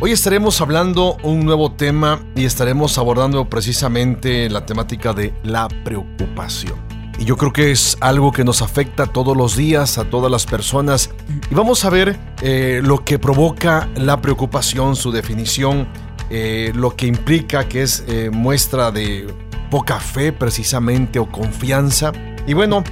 [0.00, 6.78] Hoy estaremos hablando un nuevo tema y estaremos abordando precisamente la temática de la preocupación.
[7.18, 10.46] Y yo creo que es algo que nos afecta todos los días a todas las
[10.46, 11.10] personas.
[11.50, 15.88] Y vamos a ver eh, lo que provoca la preocupación, su definición,
[16.30, 19.26] eh, lo que implica que es eh, muestra de
[19.68, 22.12] poca fe precisamente o confianza.
[22.46, 22.84] Y bueno,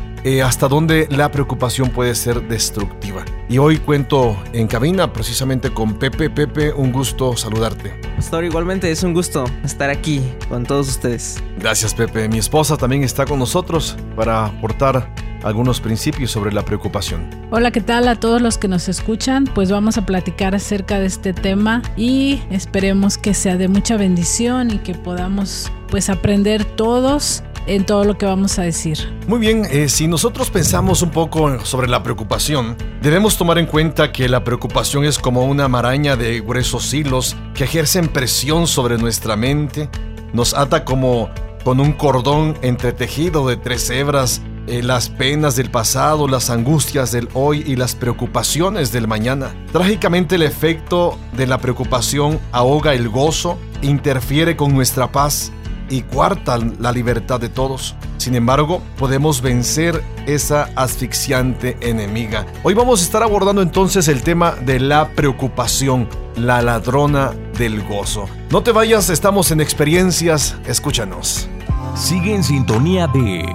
[0.44, 3.24] hasta dónde la preocupación puede ser destructiva.
[3.48, 6.30] Y hoy cuento en cabina precisamente con Pepe.
[6.30, 7.90] Pepe, un gusto saludarte.
[8.16, 11.40] Pastor, igualmente es un gusto estar aquí con todos ustedes.
[11.56, 12.28] Gracias Pepe.
[12.28, 17.30] Mi esposa también está con nosotros para aportar algunos principios sobre la preocupación.
[17.52, 19.44] Hola, ¿qué tal a todos los que nos escuchan?
[19.44, 24.72] Pues vamos a platicar acerca de este tema y esperemos que sea de mucha bendición
[24.72, 28.98] y que podamos pues aprender todos en todo lo que vamos a decir.
[29.26, 34.12] Muy bien, eh, si nosotros pensamos un poco sobre la preocupación, debemos tomar en cuenta
[34.12, 39.36] que la preocupación es como una maraña de gruesos hilos que ejercen presión sobre nuestra
[39.36, 39.88] mente,
[40.32, 41.30] nos ata como
[41.64, 47.28] con un cordón entretejido de tres hebras eh, las penas del pasado, las angustias del
[47.34, 49.54] hoy y las preocupaciones del mañana.
[49.72, 55.52] Trágicamente el efecto de la preocupación ahoga el gozo, interfiere con nuestra paz
[55.88, 57.94] y cuarta la libertad de todos.
[58.18, 62.46] Sin embargo, podemos vencer esa asfixiante enemiga.
[62.62, 68.28] Hoy vamos a estar abordando entonces el tema de la preocupación, la ladrona del gozo.
[68.50, 71.48] No te vayas, estamos en experiencias, escúchanos.
[71.94, 73.46] Sigue en sintonía de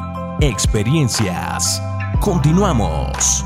[0.41, 1.79] Experiencias.
[2.19, 3.45] Continuamos.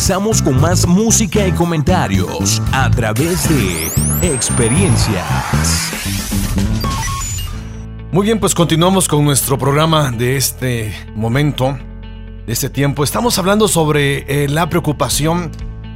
[0.00, 5.26] Regresamos con más música y comentarios a través de experiencias.
[8.10, 11.78] Muy bien, pues continuamos con nuestro programa de este momento,
[12.46, 13.04] de este tiempo.
[13.04, 15.50] Estamos hablando sobre eh, la preocupación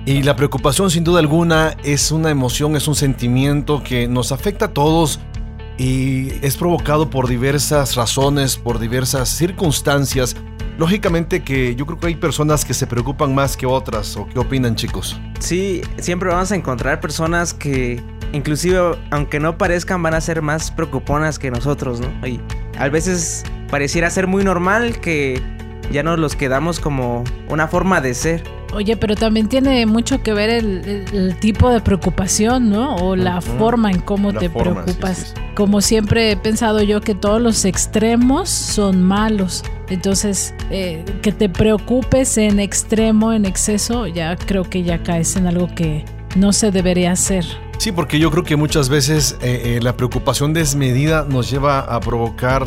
[0.04, 4.66] y la preocupación sin duda alguna es una emoción, es un sentimiento que nos afecta
[4.66, 5.18] a todos
[5.78, 10.36] y es provocado por diversas razones, por diversas circunstancias.
[10.76, 14.38] Lógicamente que yo creo que hay personas que se preocupan más que otras, ¿o qué
[14.38, 15.20] opinan chicos?
[15.38, 20.70] Sí, siempre vamos a encontrar personas que inclusive aunque no parezcan van a ser más
[20.72, 22.26] preocuponas que nosotros, ¿no?
[22.26, 22.40] Y
[22.78, 25.40] a veces pareciera ser muy normal que
[25.92, 28.42] ya nos los quedamos como una forma de ser.
[28.72, 32.96] Oye, pero también tiene mucho que ver el, tipo de preocupación, ¿no?
[32.96, 35.34] O la forma en cómo te preocupas.
[35.54, 39.62] Como siempre he pensado yo que todos los extremos son malos.
[39.88, 45.46] Entonces, eh, que te preocupes en extremo, en exceso, ya creo que ya caes en
[45.46, 46.04] algo que
[46.36, 47.44] no se debería hacer.
[47.78, 52.00] Sí, porque yo creo que muchas veces eh, eh, la preocupación desmedida nos lleva a
[52.00, 52.66] provocar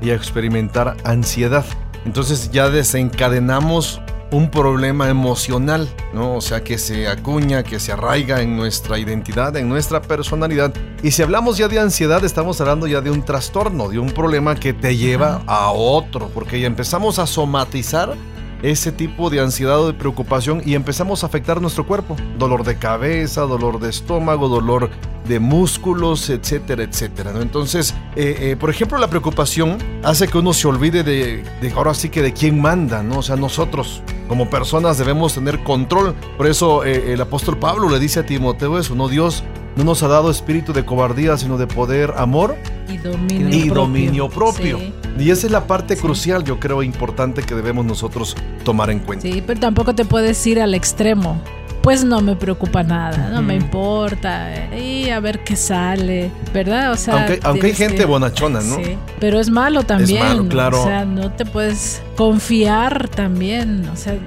[0.00, 1.64] y a experimentar ansiedad.
[2.04, 4.00] Entonces ya desencadenamos
[4.30, 6.34] un problema emocional, ¿no?
[6.34, 10.72] O sea, que se acuña, que se arraiga en nuestra identidad, en nuestra personalidad.
[11.02, 14.54] Y si hablamos ya de ansiedad, estamos hablando ya de un trastorno, de un problema
[14.54, 18.14] que te lleva a otro, porque ya empezamos a somatizar
[18.62, 22.16] ese tipo de ansiedad o de preocupación y empezamos a afectar nuestro cuerpo.
[22.38, 24.90] Dolor de cabeza, dolor de estómago, dolor
[25.28, 27.32] de músculos, etcétera, etcétera.
[27.32, 27.42] ¿no?
[27.42, 31.44] Entonces, eh, eh, por ejemplo, la preocupación hace que uno se olvide de,
[31.74, 33.18] ahora sí que de quién manda, ¿no?
[33.18, 36.14] O sea, nosotros como personas debemos tener control.
[36.36, 39.08] Por eso eh, el apóstol Pablo le dice a Timoteo eso, ¿no?
[39.08, 39.42] Dios
[39.76, 42.56] no nos ha dado espíritu de cobardía, sino de poder, amor
[42.88, 43.74] y dominio y propio.
[43.74, 44.80] Dominio propio.
[45.18, 49.22] Y esa es la parte crucial, yo creo, importante que debemos nosotros tomar en cuenta.
[49.22, 51.40] Sí, pero tampoco te puedes ir al extremo.
[51.82, 54.74] Pues no me preocupa nada, no me importa.
[54.74, 56.90] Y a ver qué sale, ¿verdad?
[56.90, 58.76] O sea, aunque, aunque hay gente bonachona, ¿no?
[58.76, 60.20] Sí, pero es malo también.
[60.20, 60.82] Es malo, claro.
[60.82, 63.88] O sea, no te puedes confiar también.
[63.92, 64.18] O sea,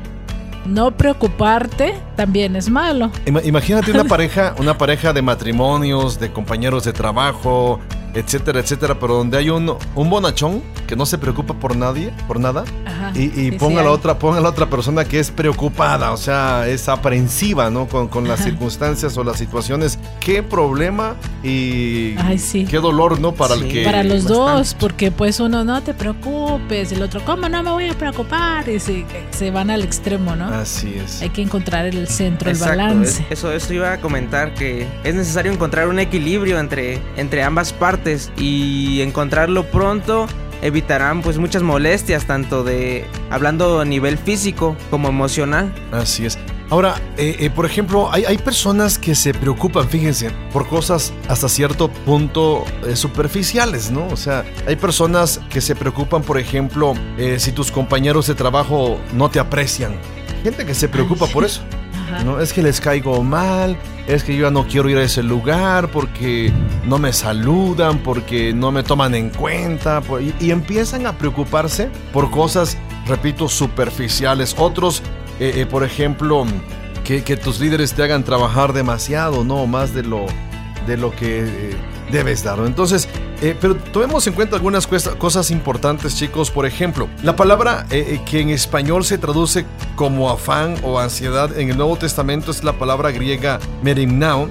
[0.66, 3.12] no preocuparte también es malo.
[3.46, 7.80] Imagínate una pareja, una pareja de matrimonios, de compañeros de trabajo,
[8.14, 12.40] etcétera, etcétera, pero donde hay un, un bonachón que no se preocupa por nadie, por
[12.40, 12.64] nada,
[13.16, 17.70] y, ponga, la otra, ponga la otra persona que es preocupada, o sea, es aprensiva,
[17.70, 17.88] ¿no?
[17.88, 19.98] Con, con las circunstancias o las situaciones.
[20.20, 22.16] Qué problema y
[22.66, 23.34] qué dolor, ¿no?
[23.34, 23.84] Para el que...
[23.84, 27.90] Para los dos, porque pues uno no te preocupes, el otro, ¿cómo no me voy
[27.90, 28.68] a preocupar?
[28.70, 30.48] Y se, se van al extremo, ¿no?
[30.48, 31.22] Así es.
[31.22, 33.26] Hay que encontrar el centro, el balance.
[33.30, 38.32] Eso, eso iba a comentar, que es necesario encontrar un equilibrio entre, entre ambas partes
[38.38, 40.28] y encontrarlo pronto
[40.62, 45.74] evitarán pues muchas molestias tanto de hablando a nivel físico como emocional.
[45.92, 46.38] Así es.
[46.70, 51.50] Ahora, eh, eh, por ejemplo, hay, hay, personas que se preocupan, fíjense, por cosas hasta
[51.50, 54.08] cierto punto eh, superficiales, ¿no?
[54.08, 56.94] O sea, hay personas que se preocupan, por ejemplo,
[57.38, 59.96] si tus compañeros de trabajo no te aprecian.
[60.44, 61.62] Gente que se preocupa por eso.
[62.24, 62.40] ¿No?
[62.40, 65.90] Es que les caigo mal, es que yo ya no quiero ir a ese lugar
[65.92, 66.52] porque
[66.86, 70.02] no me saludan, porque no me toman en cuenta,
[70.40, 74.56] y, empiezan a preocuparse por cosas, repito, superficiales.
[74.58, 75.02] Otros,
[75.40, 76.46] eh, eh, por ejemplo,
[77.04, 79.66] que, tus líderes te hagan trabajar demasiado, ¿no?
[79.66, 80.26] Más de lo,
[80.86, 81.44] de lo que...
[81.46, 81.76] Eh,
[82.12, 82.60] debes dar.
[82.60, 83.08] Entonces,
[83.42, 86.52] eh, pero tomemos en cuenta algunas cosas importantes, chicos.
[86.52, 91.58] Por ejemplo, la palabra eh, eh, que en español se traduce como afán o ansiedad
[91.58, 94.50] en el Nuevo Testamento es la palabra griega merimnao,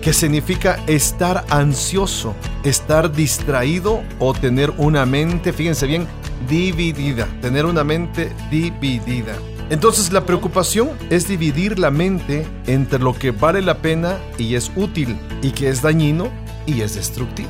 [0.00, 6.06] que significa estar ansioso, estar distraído o tener una mente, fíjense bien,
[6.48, 9.34] dividida, tener una mente dividida.
[9.68, 14.72] Entonces la preocupación es dividir la mente entre lo que vale la pena y es
[14.74, 16.28] útil y que es dañino
[16.70, 17.48] y es destructivo.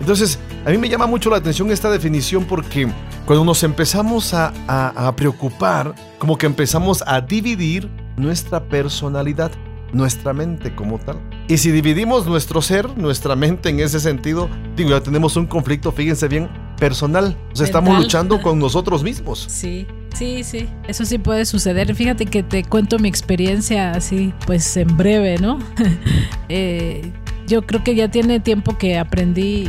[0.00, 2.88] Entonces, a mí me llama mucho la atención esta definición porque
[3.26, 9.50] cuando nos empezamos a, a, preocupar, como que empezamos a dividir nuestra personalidad,
[9.92, 11.20] nuestra mente como tal.
[11.48, 15.92] Y si dividimos nuestro ser, nuestra mente en ese sentido, digo, ya tenemos un conflicto,
[15.92, 16.48] fíjense bien,
[16.78, 17.36] personal.
[17.52, 19.46] O sea, estamos luchando con nosotros mismos.
[19.48, 19.86] Sí.
[20.14, 21.94] Sí, sí, eso sí puede suceder.
[21.94, 25.58] Fíjate que te cuento mi experiencia así, pues en breve, ¿no?
[26.48, 27.12] eh,
[27.48, 29.68] yo creo que ya tiene tiempo que aprendí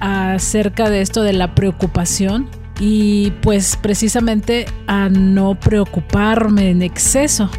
[0.00, 7.50] acerca de esto de la preocupación y pues precisamente a no preocuparme en exceso,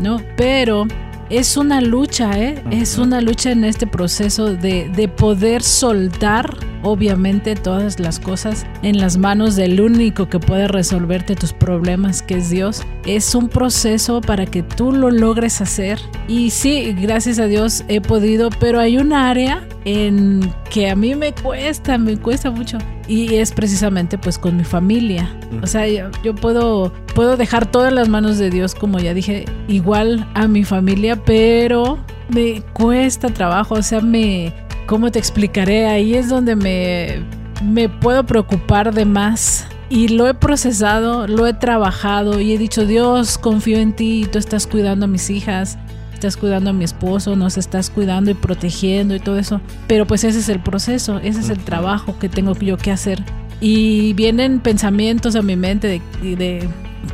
[0.00, 0.20] ¿no?
[0.36, 0.86] Pero
[1.30, 2.62] es una lucha, ¿eh?
[2.70, 8.98] Es una lucha en este proceso de, de poder soltar, obviamente, todas las cosas en
[8.98, 12.82] las manos del único que puede resolverte tus problemas, que es Dios.
[13.06, 16.00] Es un proceso para que tú lo logres hacer.
[16.26, 21.14] Y sí, gracias a Dios he podido, pero hay un área en que a mí
[21.14, 22.78] me cuesta, me cuesta mucho.
[23.10, 25.36] Y es precisamente pues con mi familia.
[25.64, 29.46] O sea, yo, yo puedo, puedo dejar todas las manos de Dios, como ya dije,
[29.66, 31.98] igual a mi familia, pero
[32.28, 33.74] me cuesta trabajo.
[33.74, 34.54] O sea, me,
[34.86, 35.88] ¿cómo te explicaré?
[35.88, 37.24] Ahí es donde me,
[37.64, 39.66] me puedo preocupar de más.
[39.88, 44.38] Y lo he procesado, lo he trabajado y he dicho, Dios, confío en ti, tú
[44.38, 45.78] estás cuidando a mis hijas,
[46.20, 49.62] estás cuidando a mi esposo, nos estás cuidando y protegiendo y todo eso.
[49.86, 53.22] Pero pues ese es el proceso, ese es el trabajo que tengo yo que hacer.
[53.58, 56.68] Y vienen pensamientos a mi mente de, de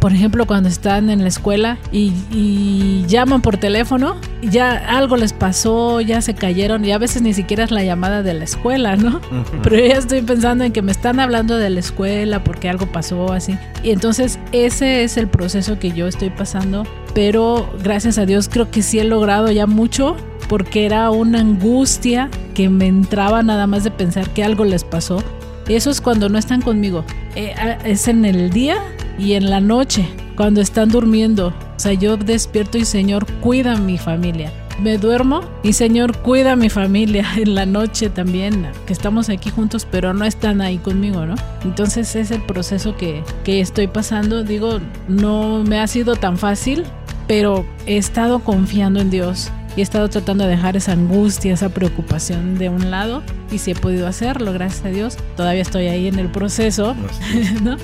[0.06, 5.32] por ejemplo, cuando están en la escuela y, y, llaman por teléfono, ya algo les
[5.32, 8.94] pasó, ya se cayeron y a veces ni siquiera es la llamada de la escuela,
[8.94, 9.16] ¿no?
[9.16, 9.60] Uh -huh.
[9.64, 13.32] Pero ya estoy pensando en que me están hablando de la escuela porque algo pasó
[13.32, 13.58] así.
[13.82, 18.70] Y entonces ese es el proceso que yo estoy pasando, pero gracias a Dios creo
[18.70, 20.14] que sí he logrado ya mucho
[20.48, 25.20] porque era una angustia que me entraba nada más de pensar que algo les pasó.
[25.66, 27.04] Eso es cuando no están conmigo.
[27.34, 28.76] Eh, es en el día
[29.18, 31.49] y en la noche, cuando están durmiendo.
[31.49, 34.52] O sea, yo despierto y Señor, cuida a mi familia.
[34.80, 39.50] Me duermo y Señor, cuida a mi familia en la noche también, que estamos aquí
[39.50, 41.35] juntos, pero no están ahí conmigo, ¿no?
[41.64, 44.44] Entonces es el proceso que, que estoy pasando.
[44.44, 46.85] Digo, no me ha sido tan fácil,
[47.26, 51.70] pero he estado confiando en Dios y he estado tratando de dejar esa angustia, esa
[51.70, 55.16] preocupación de un lado y si he podido hacerlo, gracias a Dios.
[55.37, 56.94] Todavía estoy ahí en el proceso,
[57.62, 57.76] ¿no?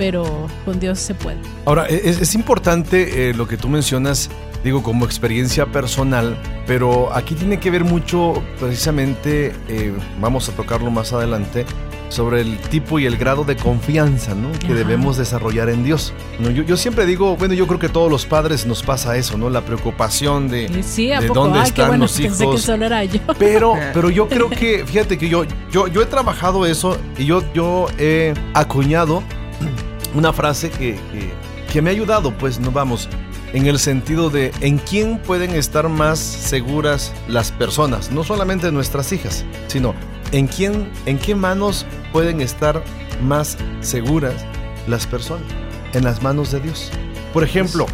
[0.00, 0.24] Pero
[0.64, 1.36] con Dios se puede.
[1.66, 4.30] Ahora, es, es importante eh, lo que tú mencionas,
[4.64, 10.90] digo, como experiencia personal, pero aquí tiene que ver mucho, precisamente, eh, vamos a tocarlo
[10.90, 11.66] más adelante,
[12.08, 14.50] sobre el tipo y el grado de confianza ¿no?
[14.58, 14.74] que Ajá.
[14.74, 16.14] debemos desarrollar en Dios.
[16.38, 16.50] ¿no?
[16.50, 19.36] Yo, yo, siempre digo, bueno, yo creo que a todos los padres nos pasa eso,
[19.36, 19.50] ¿no?
[19.50, 21.40] La preocupación de, sí, ¿a de poco?
[21.40, 22.38] dónde Ay, están bueno, los hijos.
[22.38, 23.20] Pensé que solo era yo.
[23.38, 27.44] Pero, pero yo creo que, fíjate que yo, yo, yo he trabajado eso y yo,
[27.52, 29.22] yo he acuñado
[30.14, 30.98] una frase que,
[31.72, 33.08] que, me ha ayudado, pues no vamos,
[33.52, 39.12] en el sentido de en quién pueden estar más seguras las personas, no solamente nuestras
[39.12, 39.94] hijas, sino
[40.32, 42.82] en quién, en qué manos pueden estar
[43.22, 44.34] más seguras
[44.86, 45.46] las personas,
[45.92, 46.90] en las manos de Dios.
[47.32, 47.86] Por ejemplo,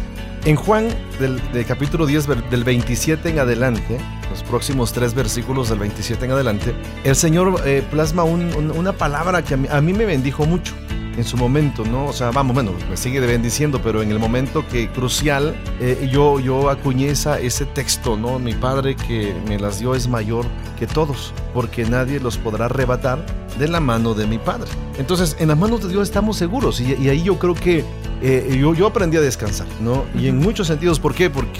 [0.45, 0.87] en Juan
[1.19, 3.97] del, del capítulo 10, del 27 en adelante,
[4.29, 8.93] los próximos tres versículos del 27 en adelante, el Señor eh, plasma un, un, una
[8.93, 10.73] palabra que a mí me bendijo mucho
[11.17, 12.05] en su momento, ¿no?
[12.05, 16.39] O sea, vamos, bueno, me sigue bendiciendo, pero en el momento que crucial, eh, yo,
[16.39, 18.39] yo acuñé esa, ese texto, ¿no?
[18.39, 20.45] Mi padre que me las dio es mayor
[20.77, 23.25] que todos, porque nadie los podrá arrebatar
[23.57, 24.69] de la mano de mi padre.
[24.99, 27.83] Entonces, en las manos de Dios estamos seguros y, y ahí yo creo que
[28.21, 30.05] eh, yo, yo aprendí a descansar, ¿no?
[30.15, 31.29] Y en muchos sentidos, ¿por qué?
[31.29, 31.59] Porque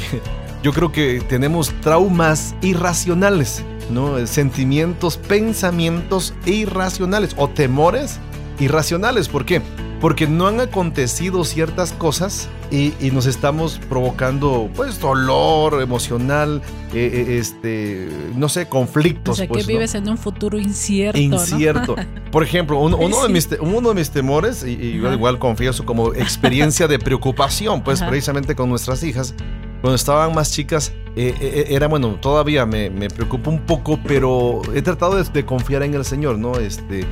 [0.64, 4.26] yo creo que tenemos traumas irracionales, ¿no?
[4.26, 8.20] Sentimientos, pensamientos irracionales o temores
[8.60, 9.30] irracionales.
[9.30, 9.62] ¿Por qué?
[10.00, 16.62] Porque no han acontecido ciertas cosas y, y nos estamos provocando, pues, dolor emocional,
[16.94, 19.34] eh, eh, este, no sé, conflictos.
[19.34, 20.00] O sea, pues, que vives ¿no?
[20.00, 21.20] en un futuro incierto.
[21.20, 21.96] Incierto.
[21.96, 22.04] ¿no?
[22.32, 25.86] Por ejemplo, uno, uno, de mis, uno, de mis, temores, y, y yo igual confieso
[25.86, 28.10] como experiencia de preocupación, pues, Ajá.
[28.12, 29.34] precisamente con nuestras hijas,
[29.82, 34.62] cuando estaban más chicas, eh, eh, era bueno, todavía me, me, preocupa un poco, pero
[34.74, 36.56] he tratado de, de confiar en el Señor, ¿no?
[36.56, 37.06] Este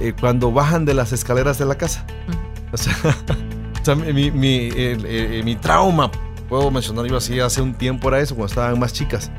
[0.00, 2.04] eh, cuando bajan de las escaleras de la casa.
[2.72, 2.94] O sea,
[3.80, 6.10] o sea mi, mi, el, mi, trauma,
[6.48, 9.30] puedo mencionar yo así, hace un tiempo era eso, cuando estaban más chicas.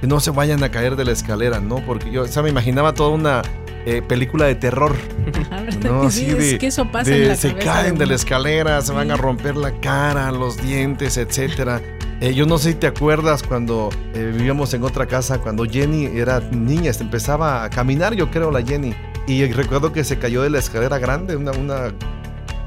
[0.00, 1.84] Que no se vayan a caer de la escalera, ¿no?
[1.84, 3.42] Porque yo o sea, me imaginaba toda una
[3.84, 4.94] eh, película de terror.
[5.84, 6.02] ¿no?
[6.02, 8.80] Así de, es que eso pasa de, en la Se caen de, de la escalera,
[8.82, 11.80] se van a romper la cara, los dientes, etcétera.
[12.20, 16.06] Eh, yo no sé si te acuerdas cuando eh, vivíamos en otra casa, cuando Jenny
[16.06, 18.92] era niña, empezaba a caminar, yo creo, la Jenny.
[19.28, 21.92] Y recuerdo que se cayó de la escalera grande, una, una,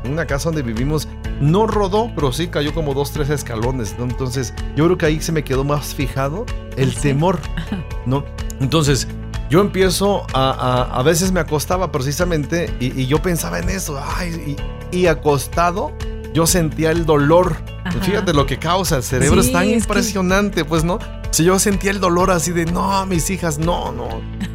[0.08, 1.08] una casa donde vivimos.
[1.42, 4.04] No rodó, pero sí cayó como dos, tres escalones, ¿no?
[4.04, 6.46] Entonces, yo creo que ahí se me quedó más fijado
[6.78, 7.02] el ¿Sí?
[7.02, 7.40] temor,
[8.06, 8.24] ¿no?
[8.60, 9.08] Entonces,
[9.50, 14.00] yo empiezo a, a, a veces me acostaba precisamente y, y, yo pensaba en eso,
[14.16, 14.56] ay,
[14.92, 15.92] y, y acostado
[16.34, 17.58] yo sentía el dolor.
[17.84, 18.00] Ajá.
[18.02, 20.66] Fíjate lo que causa, el cerebro sí, es tan es impresionante, que...
[20.66, 21.00] pues, ¿no?
[21.32, 24.08] Si yo sentía el dolor así de, no, mis hijas, no, no.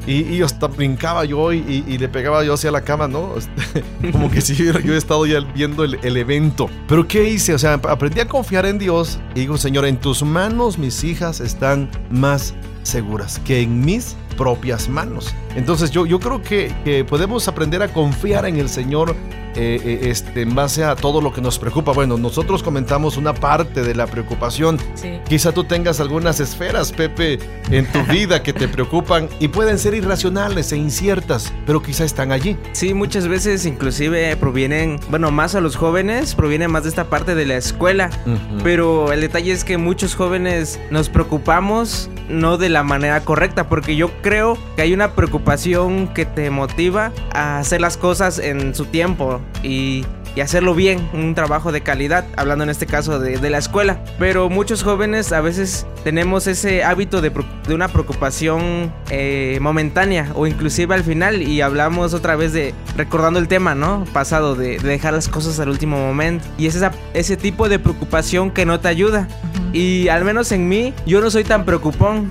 [0.07, 3.35] Y, y hasta brincaba yo y, y, le pegaba yo hacia la cama, ¿no?
[4.13, 6.69] Como que si yo, yo he estado ya viendo el, el, evento.
[6.87, 7.55] Pero ¿qué hice?
[7.55, 11.41] O sea, aprendí a confiar en Dios y digo, Señor, en tus manos mis hijas
[11.41, 15.35] están más seguras que en mis propias manos.
[15.55, 19.15] Entonces yo, yo creo que, que podemos aprender a confiar en el Señor
[19.59, 21.93] eh, eh, este, en base a todo lo que nos preocupa.
[21.93, 24.79] Bueno, nosotros comentamos una parte de la preocupación.
[24.95, 25.19] Sí.
[25.27, 27.39] Quizá tú tengas algunas esferas, Pepe,
[27.71, 32.33] en tu vida que te preocupan y pueden ser irracionales e inciertas, pero quizá están
[32.33, 32.59] allí.
[32.73, 37.35] Sí, muchas veces inclusive provienen, bueno, más a los jóvenes, provienen más de esta parte
[37.35, 38.11] de la escuela.
[38.27, 38.63] Uh -huh.
[38.63, 43.97] Pero el detalle es que muchos jóvenes nos preocupamos no de la manera correcta, porque
[43.97, 48.87] yo creo que hay una preocupación que te motiva a hacer las cosas en su
[48.87, 50.05] tiempo y,
[50.37, 54.05] y hacerlo bien, un trabajo de calidad, hablando en este caso de, de, la escuela.
[54.19, 57.33] Pero muchos jóvenes a veces tenemos ese hábito de,
[57.67, 63.41] de una preocupación eh, momentánea o inclusive al final y hablamos otra vez de recordando
[63.41, 64.05] el tema, ¿no?
[64.13, 66.45] Pasado de, de dejar las cosas al último momento.
[66.59, 69.29] Y es esa, ese tipo de preocupación que no te ayuda.
[69.73, 72.31] Y al menos en mí, yo no soy tan preocupón.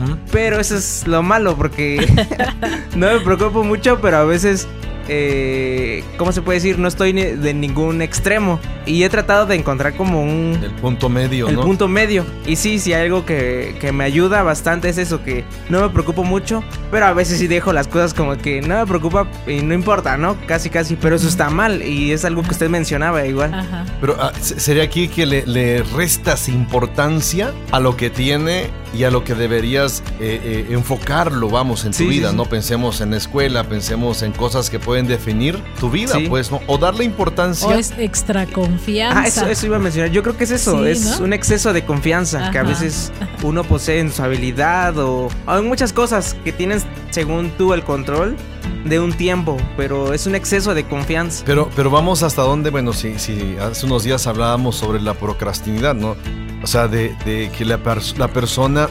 [0.00, 0.18] Uh -huh.
[0.32, 2.04] Pero eso es lo malo, porque
[2.96, 4.66] no me preocupo mucho, pero a veces
[5.08, 6.78] eh, ¿cómo se puede decir?
[6.78, 8.60] No estoy de ningún extremo.
[8.86, 10.58] Y he tratado de encontrar como un...
[10.62, 11.62] El punto medio, El ¿no?
[11.62, 12.26] punto medio.
[12.46, 16.22] Y sí, sí, algo que, que, me ayuda bastante es eso, que no me preocupo
[16.22, 19.72] mucho, pero a veces sí dejo las cosas como que no me preocupa y no
[19.72, 20.36] importa, ¿no?
[20.46, 23.54] Casi, casi, pero eso está mal y es algo que usted mencionaba igual.
[23.54, 23.86] Ajá.
[24.00, 29.10] Pero ah, sería aquí que le, le, restas importancia a lo que tiene y a
[29.10, 32.44] lo que deberías eh, eh, enfocarlo, vamos, en tu sí, vida, sí, ¿no?
[32.44, 36.60] Pensemos en escuela, pensemos en cosas que pueden definir tu vida, pues, ¿no?
[36.66, 37.68] O darle importancia.
[37.68, 39.20] O es extra confianza.
[39.20, 40.10] Ah, eso, eso, iba a mencionar.
[40.10, 41.24] Yo creo que es eso, es ¿no?
[41.24, 42.50] un exceso de confianza Ajá.
[42.50, 47.50] que a veces uno posee en su habilidad o, en muchas cosas que tienen, según
[47.50, 48.36] tú, el control
[48.84, 51.44] de un tiempo, pero es un exceso de confianza.
[51.46, 55.94] Pero, pero vamos hasta dónde, bueno, si, si hace unos días hablábamos sobre la procrastinidad,
[55.94, 56.16] ¿no?
[56.62, 58.88] O sea, de, de que la, pers la, persona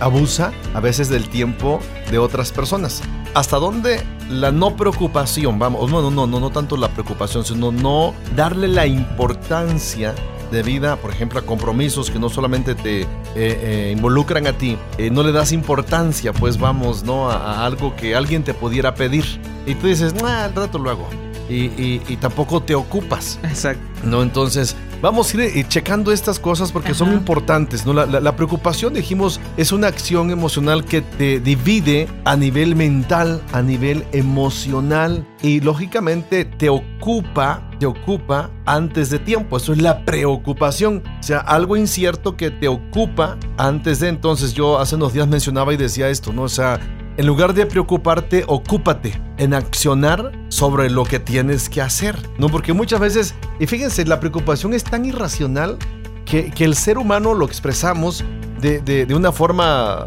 [0.00, 1.80] abusa a veces del tiempo
[2.10, 3.02] de otras personas.
[3.34, 7.72] ¿Hasta dónde la no preocupación, vamos, no, no, no, no, no tanto la preocupación, sino
[7.72, 10.14] no darle la importancia
[10.50, 14.76] de vida, por ejemplo, a compromisos que no solamente te eh, eh, involucran a ti,
[14.98, 17.30] eh, no le das importancia, pues vamos, ¿no?
[17.30, 19.24] A, a, algo que alguien te pudiera pedir.
[19.66, 21.08] Y tú dices, nah, al rato lo hago.
[21.52, 23.38] Y, y, y tampoco te ocupas.
[23.42, 23.82] Exacto.
[24.04, 24.22] ¿No?
[24.22, 26.98] Entonces, vamos a ir eh, checando estas cosas porque Ajá.
[26.98, 27.92] son importantes, ¿no?
[27.92, 33.42] La, la, la, preocupación, dijimos, es una acción emocional que te divide a nivel mental,
[33.52, 39.58] a nivel emocional y lógicamente te ocupa, te ocupa antes de tiempo.
[39.58, 41.02] Eso es la preocupación.
[41.20, 44.08] O sea, algo incierto que te ocupa antes de.
[44.08, 46.42] Entonces, yo hace unos días mencionaba y decía esto, ¿no?
[46.42, 46.80] O sea,
[47.16, 52.48] en lugar de preocuparte, ocúpate en accionar sobre lo que tienes que hacer, ¿no?
[52.48, 55.78] Porque muchas veces, y fíjense, la preocupación es tan irracional
[56.24, 58.24] que, que el ser humano lo expresamos
[58.60, 60.06] de, de, de, una forma,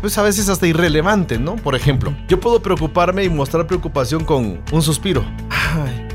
[0.00, 1.56] pues a veces hasta irrelevante, ¿no?
[1.56, 5.24] Por ejemplo, yo puedo preocuparme y mostrar preocupación con un suspiro.
[5.50, 6.06] Ay,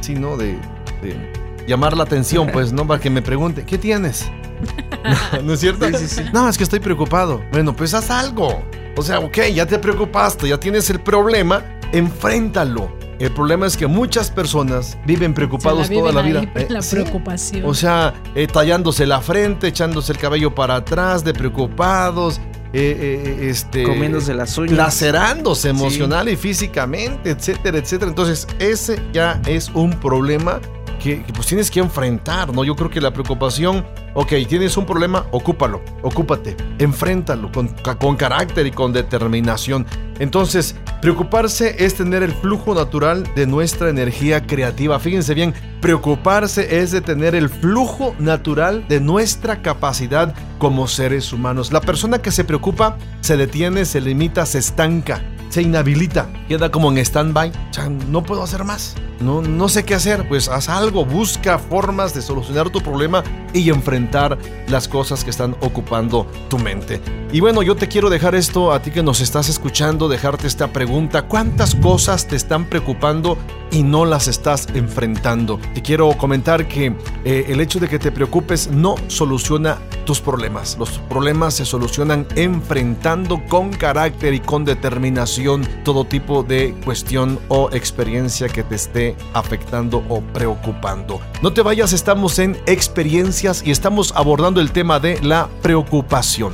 [0.00, 0.36] sí, ¿no?
[0.36, 0.58] De,
[1.02, 2.86] de llamar la atención, pues, ¿no?
[2.86, 4.30] Para que me pregunte, ¿qué tienes?
[5.32, 5.86] ¿No, ¿no es cierto?
[5.86, 6.22] Sí, sí, sí.
[6.32, 7.40] No, es que estoy preocupado.
[7.52, 8.62] Bueno, pues haz algo.
[8.96, 13.00] O sea, ok, ya te preocupaste, ya tienes el problema, enfréntalo.
[13.18, 16.40] El problema es que muchas personas viven preocupados la viven toda la vida.
[16.54, 16.96] Ahí, la ¿sí?
[16.96, 17.66] preocupación.
[17.66, 22.40] O sea, eh, tallándose la frente, echándose el cabello para atrás, de preocupados.
[22.72, 26.34] Eh, eh, este, comiéndose las uñas, lacerándose emocional sí.
[26.34, 28.08] y físicamente, etcétera, etcétera.
[28.08, 30.60] Entonces, ese ya es un problema
[31.00, 32.62] que, pues tienes que enfrentar, ¿no?
[32.62, 33.84] Yo creo que la preocupación,
[34.14, 39.86] ok, tienes un problema, ocúpalo, ocúpate, enfréntalo con, con carácter y con determinación.
[40.20, 45.00] Entonces, preocuparse es tener el flujo natural de nuestra energía creativa.
[45.00, 51.72] Fíjense bien, preocuparse es de tener el flujo natural de nuestra capacidad como seres humanos.
[51.72, 56.90] La persona que se preocupa se detiene, se limita, se estanca se inhabilita, queda como
[56.90, 57.50] en stand-by.
[57.50, 58.94] O sea, no puedo hacer más.
[59.20, 60.26] No, no sé qué hacer.
[60.28, 65.56] Pues haz algo, busca formas de solucionar tu problema y enfrentar las cosas que están
[65.60, 67.00] ocupando tu mente.
[67.32, 70.72] Y bueno, yo te quiero dejar esto a ti que nos estás escuchando, dejarte esta
[70.72, 71.22] pregunta.
[71.22, 73.36] ¿Cuántas cosas te están preocupando
[73.70, 75.60] y no las estás enfrentando?
[75.74, 80.76] Te quiero comentar que eh, el hecho de que te preocupes no soluciona tus problemas.
[80.78, 85.39] Los problemas se solucionan enfrentando con carácter y con determinación
[85.84, 91.20] todo tipo de cuestión o experiencia que te esté afectando o preocupando.
[91.42, 96.52] No te vayas, estamos en experiencias y estamos abordando el tema de la preocupación.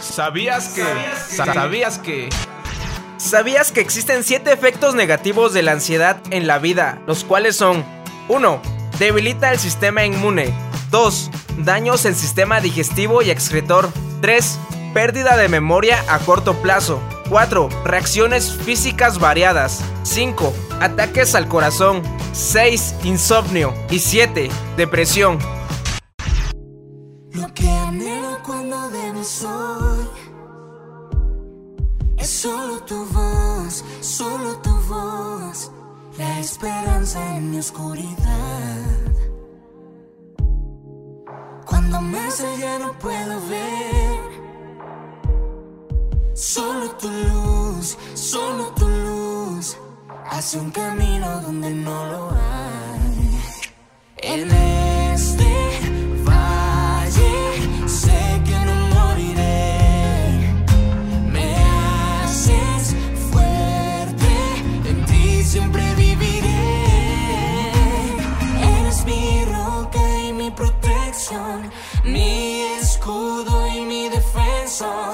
[0.00, 0.84] ¿Sabías que?
[1.36, 2.28] ¿Sabías que?
[3.18, 7.84] ¿Sabías que existen 7 efectos negativos de la ansiedad en la vida, los cuales son
[8.28, 8.62] 1.
[8.98, 10.52] Debilita el sistema inmune
[10.90, 11.30] 2.
[11.58, 13.88] Daños el sistema digestivo y excretor
[14.20, 14.58] 3.
[14.92, 17.68] Pérdida de memoria a corto plazo 4.
[17.84, 20.52] Reacciones físicas variadas 5.
[20.80, 22.96] Ataques al corazón 6.
[23.04, 24.50] Insomnio y 7.
[24.76, 25.38] Depresión
[27.32, 30.08] Lo que anhelo cuando debes hoy
[32.18, 35.70] es solo tu voz, solo tu voz,
[36.16, 39.04] la esperanza en mi oscuridad.
[41.66, 44.33] Cuando más allá no puedo ver,
[46.34, 49.76] solo tu luz, solo tu luz,
[50.30, 53.40] hace un camino donde no lo hay.
[54.16, 55.52] En este
[56.24, 60.54] valle sé que no moriré.
[61.30, 62.96] Me haces
[63.30, 64.34] fuerte,
[64.90, 67.72] en ti siempre viviré.
[68.80, 71.70] Eres mi roca y mi protección,
[72.04, 75.13] mi escudo y mi defensor.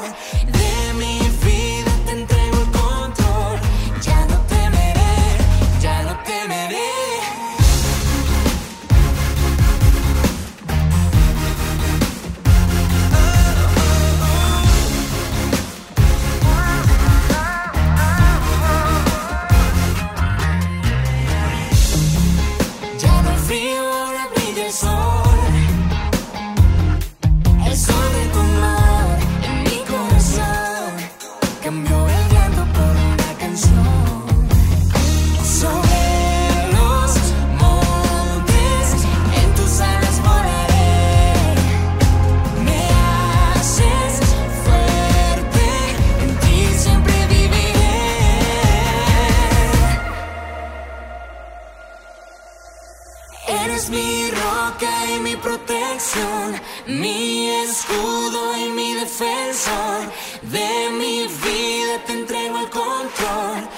[53.81, 60.01] Eres mi roca y mi protección, mi escudo y mi defensor.
[60.43, 63.70] De mi vida te entrego el control.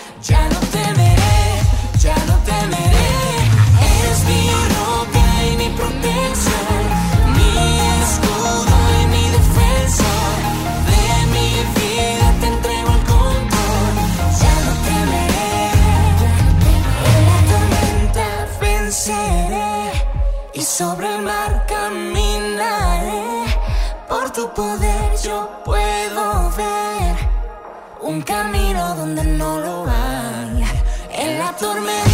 [24.55, 27.17] Poder yo puedo ver
[28.01, 30.65] un camino donde no lo hay.
[31.11, 32.12] En la tormenta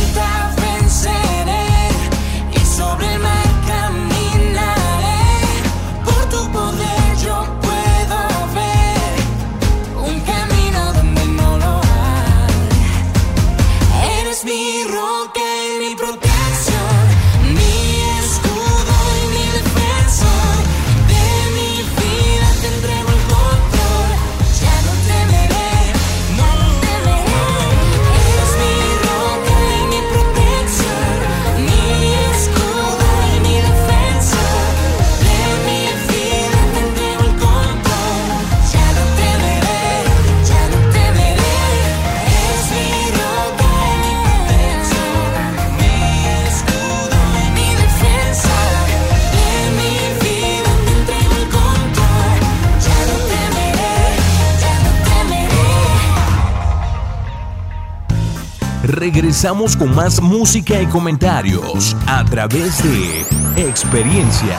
[58.98, 63.24] Regresamos con más música y comentarios a través de
[63.68, 64.58] experiencias.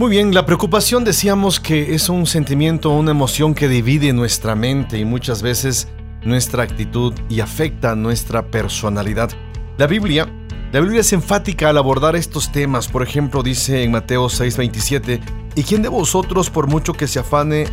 [0.00, 4.98] Muy bien, la preocupación decíamos que es un sentimiento, una emoción que divide nuestra mente
[4.98, 5.86] y muchas veces
[6.24, 9.30] nuestra actitud y afecta nuestra personalidad.
[9.78, 10.26] La Biblia,
[10.72, 12.88] la Biblia es enfática al abordar estos temas.
[12.88, 15.20] Por ejemplo, dice en Mateo 6:27,
[15.54, 17.66] ¿y quién de vosotros por mucho que se afane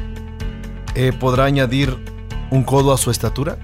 [0.93, 1.97] eh, podrá añadir
[2.51, 3.57] un codo a su estatura?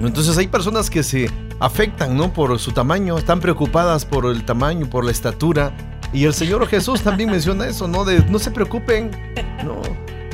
[0.00, 2.32] Entonces hay personas que se afectan, ¿no?
[2.32, 5.72] Por su tamaño, están preocupadas por el tamaño, por la estatura.
[6.12, 8.04] Y el Señor Jesús también menciona eso, ¿no?
[8.04, 9.10] De no se preocupen,
[9.64, 9.80] no,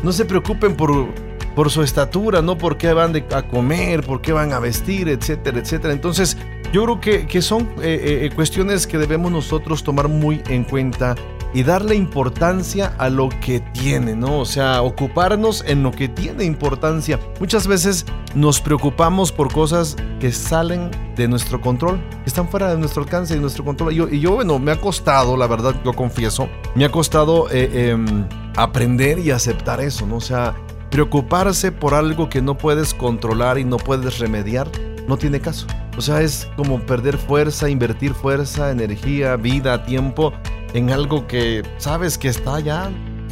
[0.02, 1.06] no se preocupen por,
[1.54, 5.08] por su estatura, no por qué van de- a comer, por qué van a vestir,
[5.08, 5.92] etcétera, etcétera.
[5.92, 6.36] Entonces,
[6.72, 11.14] yo creo que, que son eh, eh, cuestiones que debemos nosotros tomar muy en cuenta
[11.54, 14.40] y darle importancia a lo que tiene, ¿no?
[14.40, 17.18] O sea, ocuparnos en lo que tiene importancia.
[17.40, 23.02] Muchas veces nos preocupamos por cosas que salen de nuestro control, están fuera de nuestro
[23.02, 23.92] alcance y nuestro control.
[23.92, 27.48] Y yo, y yo, bueno, me ha costado, la verdad, lo confieso, me ha costado
[27.50, 30.16] eh, em, aprender y aceptar eso, ¿no?
[30.16, 30.54] O sea,
[30.90, 34.68] preocuparse por algo que no puedes controlar y no puedes remediar,
[35.06, 35.66] no tiene caso.
[35.96, 40.32] O sea, es como perder fuerza, invertir fuerza, energía, vida, tiempo
[40.74, 42.90] en algo que sabes que está ya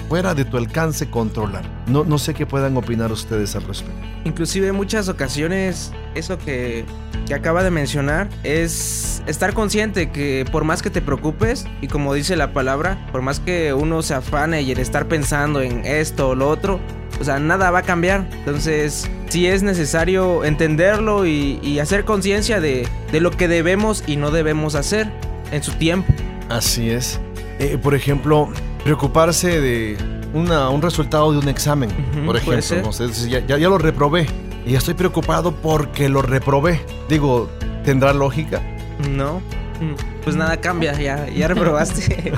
[0.08, 1.64] fuera de tu alcance controlar.
[1.86, 4.00] No, no sé qué puedan opinar ustedes al respecto.
[4.24, 6.84] Inclusive en muchas ocasiones eso que,
[7.26, 12.14] que acaba de mencionar es estar consciente que por más que te preocupes y como
[12.14, 16.30] dice la palabra, por más que uno se afane y el estar pensando en esto
[16.30, 16.80] o lo otro,
[17.20, 18.28] o sea, nada va a cambiar.
[18.32, 24.16] Entonces, sí es necesario entenderlo y, y hacer conciencia de, de lo que debemos y
[24.16, 25.10] no debemos hacer
[25.50, 26.12] en su tiempo.
[26.48, 27.20] Así es.
[27.58, 28.48] Eh, por ejemplo,
[28.84, 29.96] preocuparse de
[30.34, 31.90] una, un resultado de un examen,
[32.24, 32.90] por ejemplo.
[33.28, 34.26] ya, ya, ya lo reprobé
[34.66, 36.80] y estoy preocupado porque lo reprobé.
[37.08, 37.48] Digo,
[37.84, 38.60] ¿tendrá lógica?
[39.10, 39.40] No.
[39.80, 42.32] Mm, Pues nada cambia, ya, ya reprobaste.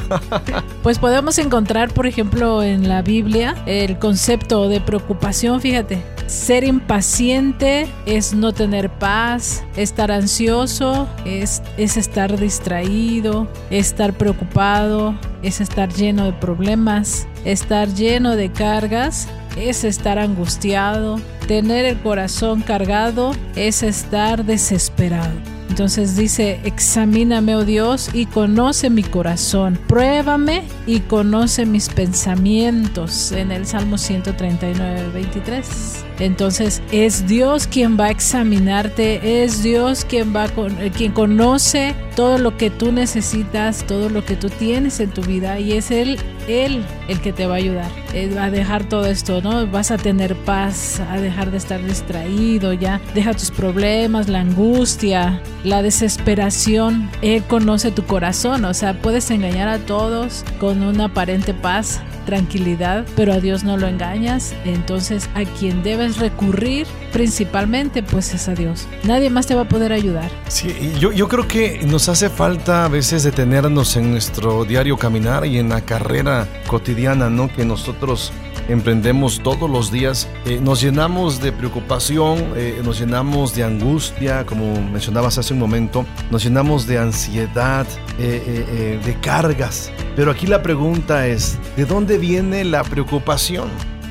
[0.82, 6.02] Pues podemos encontrar, por ejemplo, en la Biblia el concepto de preocupación, fíjate.
[6.26, 15.62] Ser impaciente es no tener paz, estar ansioso es, es estar distraído, estar preocupado es
[15.62, 23.32] estar lleno de problemas, estar lleno de cargas es estar angustiado, tener el corazón cargado
[23.56, 25.57] es estar desesperado.
[25.68, 29.78] Entonces dice, examíname, oh Dios, y conoce mi corazón.
[29.86, 33.32] Pruébame y conoce mis pensamientos.
[33.32, 36.07] En el Salmo 139, 23.
[36.20, 41.94] Entonces es Dios quien va a examinarte, es Dios quien va con- eh, quien conoce
[42.16, 45.90] todo lo que tú necesitas, todo lo que tú tienes en tu vida y es
[45.90, 49.66] él él el que te va a ayudar eh, a dejar todo esto, ¿no?
[49.66, 55.42] Vas a tener paz, a dejar de estar distraído ya, deja tus problemas, la angustia,
[55.62, 57.10] la desesperación.
[57.22, 63.06] Él conoce tu corazón, o sea, puedes engañar a todos con una aparente paz, tranquilidad,
[63.16, 64.54] pero a Dios no lo engañas.
[64.66, 68.86] Entonces, a quien debes recurrir principalmente, pues es a Dios.
[69.02, 70.30] Nadie más te va a poder ayudar.
[70.48, 75.46] Sí, yo, yo creo que nos hace falta a veces detenernos en nuestro diario caminar
[75.46, 77.50] y en la carrera cotidiana, ¿no?
[77.50, 78.30] Que nosotros
[78.68, 80.28] emprendemos todos los días.
[80.46, 86.04] Eh, nos llenamos de preocupación, eh, nos llenamos de angustia, como mencionabas hace un momento,
[86.30, 87.86] nos llenamos de ansiedad,
[88.18, 89.90] eh, de cargas.
[90.14, 93.68] Pero aquí la pregunta es, ¿de dónde viene la preocupación?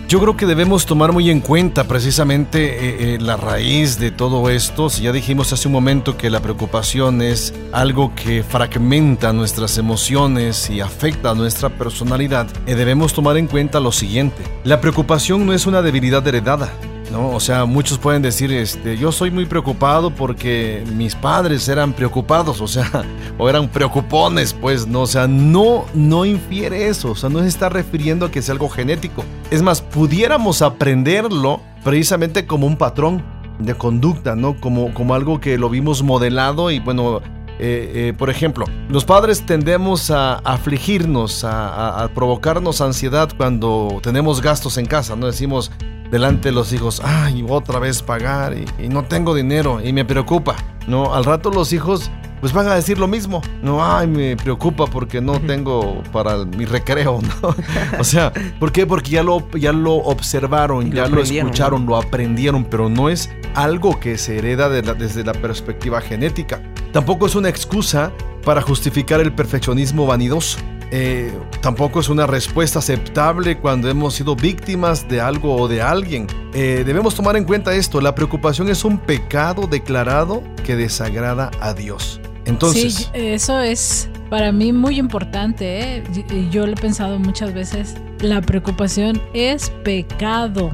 [0.08, 4.50] Yo creo que debemos tomar muy en cuenta precisamente eh, eh, la raíz de todo
[4.50, 4.90] esto.
[4.90, 10.70] Si ya dijimos hace un momento que la preocupación es algo que fragmenta nuestras emociones
[10.70, 14.42] y afecta a nuestra personalidad, eh, debemos tomar en cuenta lo siguiente.
[14.64, 16.72] La preocupación no es una debilidad heredada.
[17.12, 17.30] ¿No?
[17.30, 22.62] O sea, muchos pueden decir, este, yo soy muy preocupado porque mis padres eran preocupados,
[22.62, 22.90] o sea,
[23.38, 27.48] o eran preocupones, pues, no, o sea, no, no infiere eso, o sea, no se
[27.48, 29.24] está refiriendo a que sea algo genético.
[29.52, 33.24] Es más, pudiéramos aprenderlo precisamente como un patrón
[33.60, 34.56] de conducta, ¿no?
[34.60, 37.22] Como, como algo que lo vimos modelado y bueno,
[37.60, 44.00] eh, eh, por ejemplo, los padres tendemos a afligirnos, a, a- a provocarnos ansiedad cuando
[44.04, 45.26] tenemos gastos en casa, ¿no?
[45.26, 45.72] Decimos
[46.12, 50.06] delante de los hijos, ay, otra vez pagar y, y no tengo dinero y me
[50.06, 50.56] preocupa,
[50.88, 51.14] ¿no?
[51.14, 55.20] Al rato los hijos pues van a decir lo mismo, no, ay, me preocupa porque
[55.22, 57.56] no tengo para mi recreo, ¿no?
[58.00, 58.86] O sea, ¿por qué?
[58.86, 63.30] Porque ya lo, ya lo observaron, Lo ya lo escucharon, lo aprendieron, pero no es
[63.56, 66.62] algo que se hereda de la- desde la perspectiva genética.
[66.94, 68.12] Tampoco es una excusa
[68.46, 70.60] para justificar el perfeccionismo vanidoso.
[70.92, 76.28] Eh, tampoco es una respuesta aceptable cuando hemos sido víctimas de algo o de alguien.
[76.54, 81.74] Eh, debemos tomar en cuenta esto, la preocupación es un pecado declarado que desagrada a
[81.74, 82.22] Dios.
[82.46, 85.98] Entonces, Sí, eso es para mí muy importante.
[85.98, 86.04] ¿eh?
[86.50, 87.96] Yo lo he pensado muchas veces.
[88.22, 90.72] La preocupación es pecado.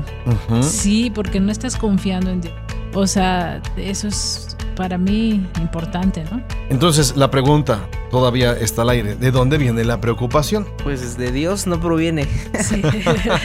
[0.61, 2.53] Sí, porque no estás confiando en Dios.
[2.93, 6.41] O sea, eso es para mí importante, ¿no?
[6.69, 7.79] entonces la pregunta
[8.11, 10.67] todavía está al aire, ¿de dónde viene la preocupación?
[10.83, 12.27] Pues de Dios no proviene.
[12.59, 12.81] Sí,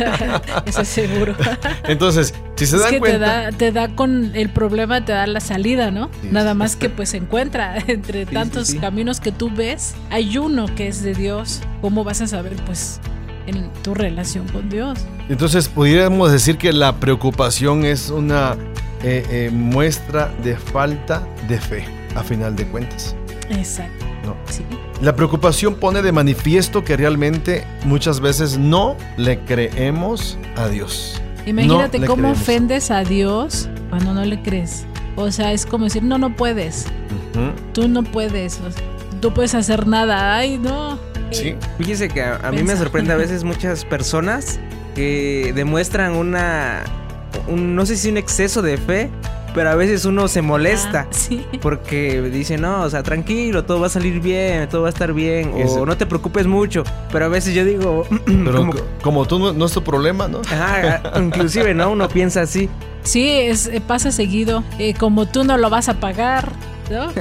[0.67, 1.35] eso es seguro.
[1.85, 3.19] Entonces, si se es dan que te cuenta...
[3.27, 6.11] da, te da con el problema, te da la salida, ¿no?
[6.23, 6.79] Sí, Nada sí, más sí.
[6.79, 8.79] que pues se encuentra entre Sí, tantos sí, sí.
[8.79, 11.61] caminos que tú ves, hay uno que es de Dios.
[11.81, 13.01] ¿Cómo vas a saber pues
[13.47, 14.99] en tu relación con Dios?
[15.31, 18.57] Entonces, pudiéramos decir que la preocupación es una
[19.03, 21.85] eh, eh, muestra de falta de fe,
[22.15, 23.15] a final de cuentas.
[23.51, 24.05] Exacto.
[24.25, 24.37] ¿no?
[24.51, 24.65] Sí.
[25.01, 31.21] La preocupación pone de manifiesto que realmente muchas veces no le creemos a Dios.
[31.47, 32.41] Imagínate No cómo creemos.
[32.43, 34.85] ofendes a Dios cuando no le crees.
[35.17, 36.87] O sea, es como decir, no, no puedes.
[37.73, 38.61] Tú no puedes.
[38.61, 38.83] o sea,
[39.21, 40.37] tú puedes hacer nada.
[40.37, 40.99] Ay, no.
[41.31, 41.55] Sí.
[41.79, 44.59] Fíjese que a, a mí me sorprende a veces muchas personas
[44.95, 46.83] que demuestran una,
[47.49, 49.11] un- no sé si un exceso de fe,
[49.55, 51.01] pero a veces uno se molesta.
[51.01, 51.45] Ah, sí.
[51.63, 55.13] Porque dice, no, o sea, tranquilo, todo va a salir bien, todo va a estar
[55.13, 56.85] bien, Ese- o no te preocupes mucho.
[57.11, 60.29] Pero a veces yo digo, Pero como- co- como tú no, no es tu problema,
[60.29, 60.41] ¿no?
[60.51, 61.91] Ajá, inclusive, ¿no?
[61.91, 62.69] Uno piensa así.
[63.03, 64.63] Sí, es, eh, pasa seguido.
[64.79, 66.51] Eh, como tú no lo vas a pagar,
[66.91, 67.13] ¿no?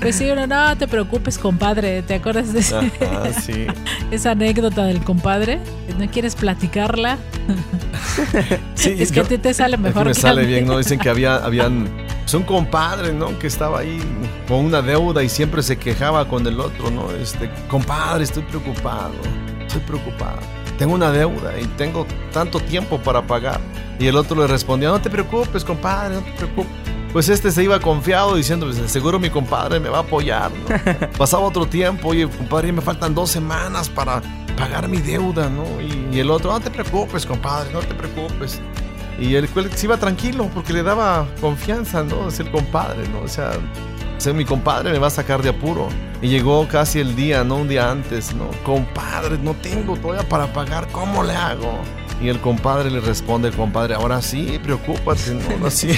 [0.00, 2.02] Pues sí, uno, no te preocupes, compadre.
[2.02, 3.66] ¿Te acuerdas de ese- Ajá, sí.
[4.10, 5.58] esa anécdota del compadre?
[5.98, 7.18] ¿No quieres platicarla?
[8.74, 10.78] Sí, es que yo- a ti te sale que mejor me que sale bien, ¿no?
[10.78, 11.88] Dicen que había, habían
[12.22, 13.38] pues, un compadre, ¿no?
[13.38, 14.00] Que estaba ahí
[14.48, 17.10] con una deuda y siempre se quejaba con el otro, ¿no?
[17.12, 19.12] Este, compadre, estoy preocupado,
[19.66, 20.38] estoy preocupado.
[20.78, 23.60] Tengo una deuda y tengo tanto tiempo para pagar.
[23.98, 26.70] Y el otro le respondía, no te preocupes, compadre, no te preocupes.
[27.16, 31.08] Pues este se iba confiado diciendo, pues seguro mi compadre me va a apoyar, ¿no?
[31.16, 34.20] Pasaba otro tiempo, oye, compadre, me faltan dos semanas para
[34.58, 35.64] pagar mi deuda, ¿no?
[35.80, 38.60] Y, y el otro, no te preocupes, compadre, no te preocupes.
[39.18, 42.28] Y el cual se iba tranquilo porque le daba confianza, ¿no?
[42.28, 43.22] Es el compadre, ¿no?
[43.22, 45.88] O sea, o sea, mi compadre me va a sacar de apuro.
[46.20, 47.56] Y llegó casi el día, ¿no?
[47.56, 48.50] Un día antes, ¿no?
[48.62, 51.80] Compadre, no tengo todavía para pagar, ¿cómo le hago?
[52.20, 55.58] Y el compadre le responde, compadre, ahora sí, preocúpate, ¿no?
[55.58, 55.88] no así.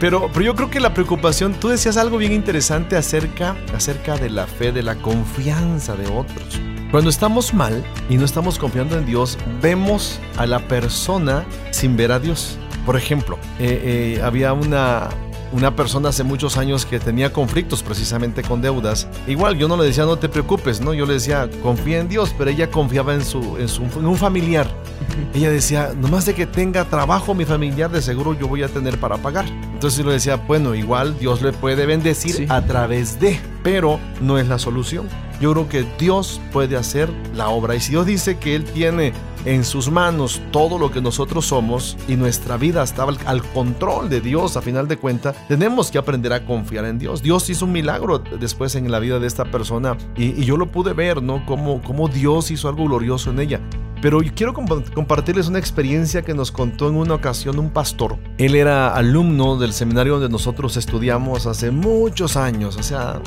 [0.00, 4.30] pero, pero yo creo que la preocupación, tú decías algo bien interesante acerca, acerca de
[4.30, 6.60] la fe, de la confianza de otros.
[6.94, 12.12] Cuando estamos mal y no estamos confiando en Dios, vemos a la persona sin ver
[12.12, 12.56] a Dios.
[12.86, 15.08] Por ejemplo, eh, eh, había una,
[15.54, 19.06] una persona hace muchos años que tenía conflictos precisamente con deudas.
[19.28, 20.92] Igual yo no le decía no te preocupes, ¿no?
[20.94, 24.16] Yo le decía confía en Dios, pero ella confiaba en, su, en, su, en un
[24.16, 24.66] familiar.
[25.34, 28.98] Ella decía, nomás de que tenga trabajo mi familiar, de seguro yo voy a tener
[28.98, 29.44] para pagar.
[29.72, 32.46] Entonces yo le decía, bueno, igual Dios le puede bendecir Sí.
[32.48, 35.08] a través de, pero no es la solución.
[35.40, 37.74] Yo creo que Dios puede hacer la obra.
[37.74, 39.12] Y si Dios dice que Él tiene
[39.44, 44.20] en sus manos todo lo que nosotros somos y nuestra vida estaba al, control de
[44.20, 47.22] Dios a final de cuentas, tenemos que aprender a confiar en Dios.
[47.22, 50.92] Dios hizo un milagro después en la vida de esta persona y, yo lo pude
[50.92, 51.44] ver, ¿no?
[51.46, 53.60] Cómo, cómo Dios hizo algo glorioso en ella.
[54.00, 58.18] Pero quiero compa- compartirles una experiencia que nos contó en una ocasión un pastor.
[58.36, 63.20] Él era alumno del seminario donde nosotros estudiamos hace muchos años, o sea,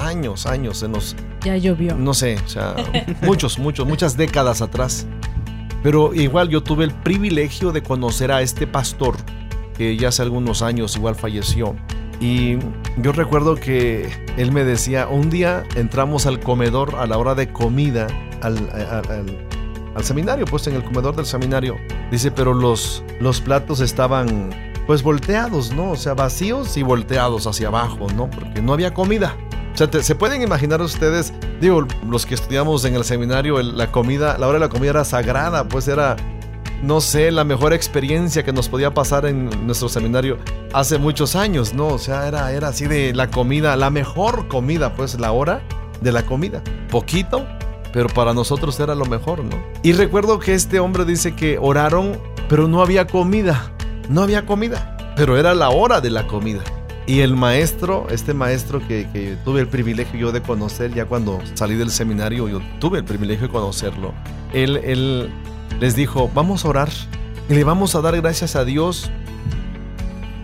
[0.00, 1.94] años, años, se nos, Ya llovió.
[1.96, 2.74] no sé, o sea,
[3.22, 5.06] muchos, muchos, muchas décadas atrás.
[5.82, 9.16] Pero igual yo tuve el privilegio de conocer a este pastor
[9.76, 11.74] que ya hace algunos años igual falleció.
[12.20, 12.58] Y
[12.98, 17.50] yo recuerdo que él me decía, un día entramos al comedor a la hora de
[17.50, 18.06] comida,
[18.42, 19.46] al, al- al-
[19.94, 21.76] al seminario, pues en el comedor del seminario.
[22.10, 24.50] Dice, pero los, los platos estaban
[24.86, 25.92] pues volteados, ¿no?
[25.92, 28.28] O sea, vacíos y volteados hacia abajo, ¿no?
[28.28, 29.34] Porque no había comida.
[29.80, 34.46] Sea, se pueden imaginar ustedes, digo, los que estudiamos en el seminario, la comida, la
[34.46, 36.16] hora de la comida era sagrada, pues era,
[36.82, 40.36] no sé, la mejor experiencia que nos podía pasar en nuestro seminario
[40.74, 41.86] hace muchos años, ¿no?
[41.86, 45.62] O sea, era, era así de la comida, la mejor comida, pues la hora
[46.02, 46.62] de la comida.
[46.90, 47.46] Poquito,
[47.90, 49.56] pero para nosotros era lo mejor, ¿no?
[49.82, 53.72] Y recuerdo que este hombre dice que oraron, pero no había comida,
[54.10, 56.60] no había comida, pero era la hora de la comida.
[57.06, 61.74] Y el maestro, este maestro que, tuve el privilegio yo de conocer ya cuando salí
[61.74, 64.14] del seminario, yo tuve el privilegio de conocerlo,
[64.52, 65.30] él, él
[65.80, 66.88] les dijo, vamos a orar
[67.50, 69.10] le vamos a dar gracias a Dios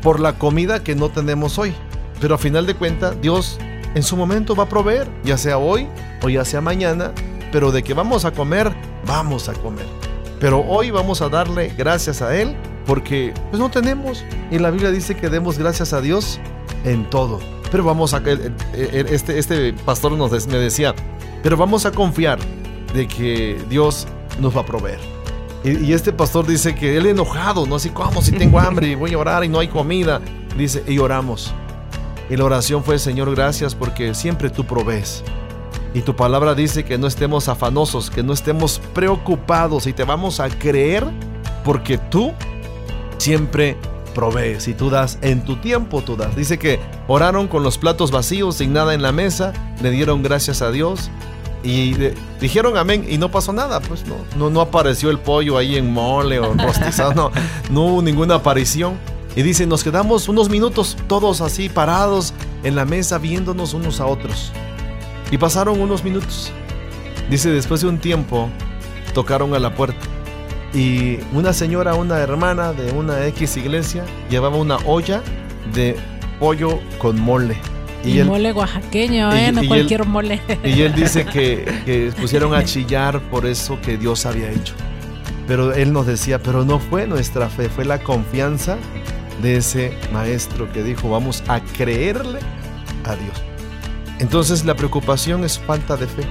[0.03, 1.73] por la comida que no tenemos hoy.
[2.21, 3.59] Pero a final de cuentas, Dios
[3.95, 5.87] en su momento va a proveer, ya sea hoy
[6.23, 7.13] o ya sea mañana,
[7.53, 8.73] pero de que vamos a comer,
[9.07, 9.87] vamos a comer.
[10.41, 14.25] Pero hoy vamos a darle gracias a Él porque pues no tenemos.
[14.51, 16.41] Y la Biblia dice que demos gracias a Dios
[16.85, 17.41] en todo.
[17.71, 18.23] Pero vamos a...
[18.75, 20.95] Este, este pastor nos, me decía,
[21.43, 22.39] pero vamos a confiar
[22.95, 24.07] de que Dios
[24.41, 25.01] nos va a proveer.
[25.65, 28.95] Y, y este pastor dice que él enojado, no así como si tengo hambre y
[28.95, 30.21] voy a orar y no hay comida.
[30.57, 31.53] Dice, y oramos.
[32.31, 35.23] Y la oración fue, Señor, gracias porque siempre tú provees.
[35.95, 40.41] Y tu palabra dice que no estemos afanosos, que no estemos preocupados y te vamos
[40.41, 41.05] a creer
[41.65, 42.33] porque tú
[43.19, 43.77] siempre
[44.15, 46.35] provees y tú das en tu tiempo, tú das.
[46.37, 49.53] Dice que oraron con los platos vacíos, sin nada en la mesa,
[49.83, 51.11] le dieron gracias a Dios
[51.63, 55.59] y de- dijeron amén y no pasó nada, pues no, no, no apareció el pollo
[55.59, 57.31] ahí en mole o rostizado, no,
[57.71, 58.95] no hubo ninguna aparición.
[59.35, 62.33] Y dice, nos quedamos unos minutos todos así parados
[62.65, 64.51] en la mesa viéndonos unos a otros.
[65.31, 66.51] Y pasaron unos minutos.
[67.29, 68.49] Dice, después de un tiempo,
[69.13, 69.99] tocaron a la puerta.
[70.75, 75.23] Y una señora, una hermana de una X iglesia, llevaba una olla
[75.75, 75.97] de
[76.39, 77.57] pollo con mole.
[78.05, 79.51] Y, mole oaxaqueño, ¿eh?
[79.51, 80.41] no cualquier mole.
[80.63, 84.75] Y él dice que, que pusieron a chillar por eso que Dios había hecho.
[85.49, 88.77] Pero él nos decía, pero no fue nuestra fe, fue la confianza
[89.43, 92.41] de ese maestro que dijo, vamos a creerle
[93.05, 93.43] a Dios.
[94.19, 96.23] Entonces la preocupación es falta de fe,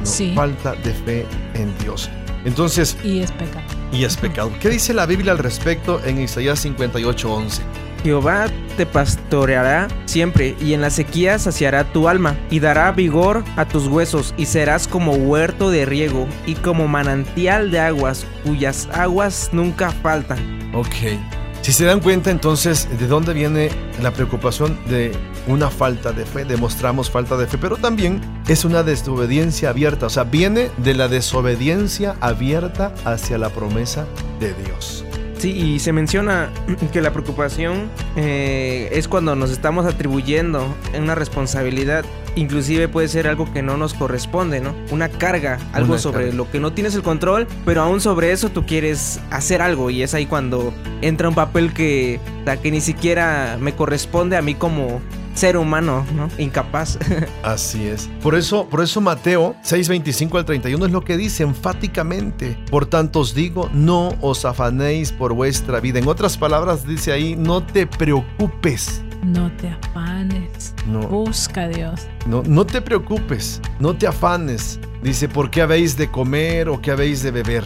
[0.00, 2.08] no, falta de fe en Dios.
[2.44, 2.96] Entonces...
[3.04, 3.75] Y es pecado.
[3.92, 4.52] Y es pecado.
[4.60, 7.62] ¿Qué dice la Biblia al respecto en Isaías 58:11?
[8.02, 13.64] Jehová te pastoreará siempre, y en la sequía saciará tu alma, y dará vigor a
[13.64, 19.50] tus huesos, y serás como huerto de riego, y como manantial de aguas, cuyas aguas
[19.52, 20.38] nunca faltan.
[20.72, 21.18] Ok.
[21.66, 25.10] Si se dan cuenta entonces de dónde viene la preocupación de
[25.48, 30.10] una falta de fe, demostramos falta de fe, pero también es una desobediencia abierta, o
[30.10, 34.06] sea, viene de la desobediencia abierta hacia la promesa
[34.38, 35.04] de Dios.
[35.38, 36.50] Sí, y se menciona
[36.92, 42.04] que la preocupación eh, es cuando nos estamos atribuyendo una responsabilidad,
[42.36, 44.74] inclusive puede ser algo que no nos corresponde, ¿no?
[44.90, 48.64] Una carga, algo sobre lo que no tienes el control, pero aún sobre eso tú
[48.64, 50.72] quieres hacer algo y es ahí cuando
[51.02, 52.20] entra un papel que,
[52.62, 55.00] que ni siquiera me corresponde a mí como
[55.36, 56.28] ser humano, ¿no?
[56.38, 56.98] Incapaz.
[57.42, 58.08] Así es.
[58.22, 62.58] Por eso, por eso Mateo 6:25 al 31 es lo que dice enfáticamente.
[62.70, 65.98] Por tanto os digo, no os afanéis por vuestra vida.
[65.98, 69.02] En otras palabras dice ahí, no te preocupes.
[69.22, 70.74] No te afanes.
[70.86, 71.00] No.
[71.00, 72.06] Busca a Dios.
[72.26, 74.78] No, no te preocupes, no te afanes.
[75.02, 77.64] Dice, ¿por qué habéis de comer o qué habéis de beber?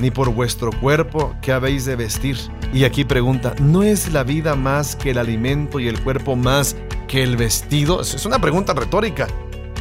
[0.00, 2.38] Ni por vuestro cuerpo, ¿qué habéis de vestir?
[2.72, 6.74] Y aquí pregunta, ¿no es la vida más que el alimento y el cuerpo más
[7.06, 8.00] que el vestido?
[8.00, 9.26] Es una pregunta retórica.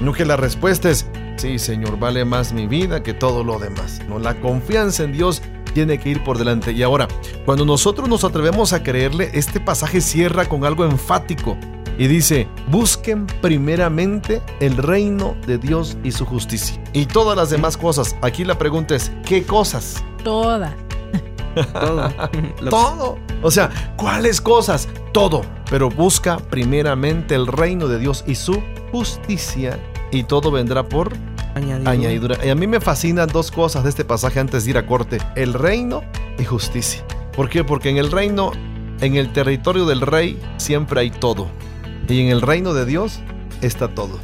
[0.02, 1.08] No que la respuesta es,
[1.38, 4.02] sí, Señor, vale más mi vida que todo lo demás.
[4.10, 5.42] No, la confianza en Dios
[5.74, 6.74] tiene que ir por delante.
[6.74, 7.08] Y ahora,
[7.46, 11.58] cuando nosotros nos atrevemos a creerle, este pasaje cierra con algo enfático
[12.00, 16.82] y dice, busquen primeramente el reino de Dios y su justicia.
[16.94, 18.16] Y todas las demás cosas.
[18.22, 20.02] Aquí la pregunta es, ¿qué cosas?
[20.24, 20.74] Todas.
[21.74, 22.10] Todo.
[22.70, 23.18] Todo.
[23.42, 24.88] O sea, ¿cuáles cosas?
[25.12, 25.42] Todo.
[25.70, 29.78] Pero busca primeramente el reino de Dios y su justicia.
[30.12, 31.12] Y todo vendrá por
[31.86, 32.38] añadidura.
[32.46, 35.18] Y a mí me fascinan dos cosas de este pasaje antes de ir a corte.
[35.36, 36.02] El reino
[36.38, 37.04] y justicia.
[37.36, 37.66] ¿Por qué?
[37.66, 38.54] Porque en el reino,
[39.02, 41.48] en el territorio del rey, siempre hay todo.
[42.10, 43.20] Y en el reino de Dios
[43.62, 44.20] está todo.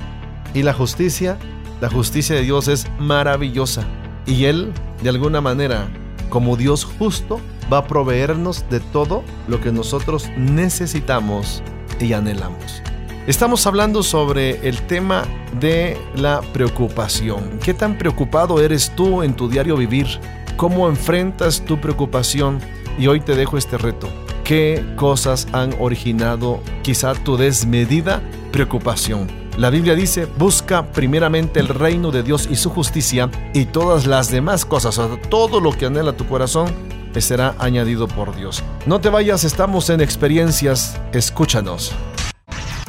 [0.54, 1.38] Y la justicia,
[1.82, 3.86] la justicia de Dios es maravillosa.
[4.26, 4.74] Y Él,
[5.04, 5.88] de alguna manera,
[6.30, 7.40] como Dios justo,
[7.72, 11.62] va a proveernos de todo lo que nosotros necesitamos
[12.00, 12.82] y anhelamos.
[13.28, 15.24] Estamos hablando sobre el tema
[15.60, 17.60] de la preocupación.
[17.64, 20.08] ¿Qué tan preocupado eres tú en tu diario vivir?
[20.58, 22.60] ¿Cómo enfrentas tu preocupación?
[22.98, 24.25] Y hoy te dejo este reto.
[24.46, 28.22] ¿Qué cosas han originado quizá tu desmedida
[28.52, 29.28] preocupación?
[29.58, 34.30] La Biblia dice, busca primeramente el reino de Dios y su justicia y todas las
[34.30, 36.72] demás cosas, o todo lo que anhela tu corazón,
[37.22, 38.62] será añadido por Dios.
[38.86, 41.92] No te vayas, estamos en experiencias, escúchanos.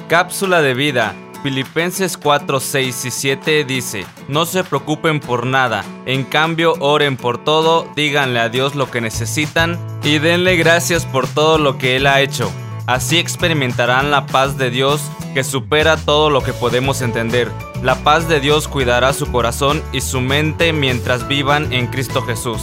[0.08, 1.14] Cápsula de vida.
[1.46, 7.38] Filipenses 4, 6 y 7 dice, no se preocupen por nada, en cambio oren por
[7.38, 12.08] todo, díganle a Dios lo que necesitan y denle gracias por todo lo que Él
[12.08, 12.50] ha hecho.
[12.88, 15.00] Así experimentarán la paz de Dios
[15.34, 17.48] que supera todo lo que podemos entender.
[17.80, 22.60] La paz de Dios cuidará su corazón y su mente mientras vivan en Cristo Jesús.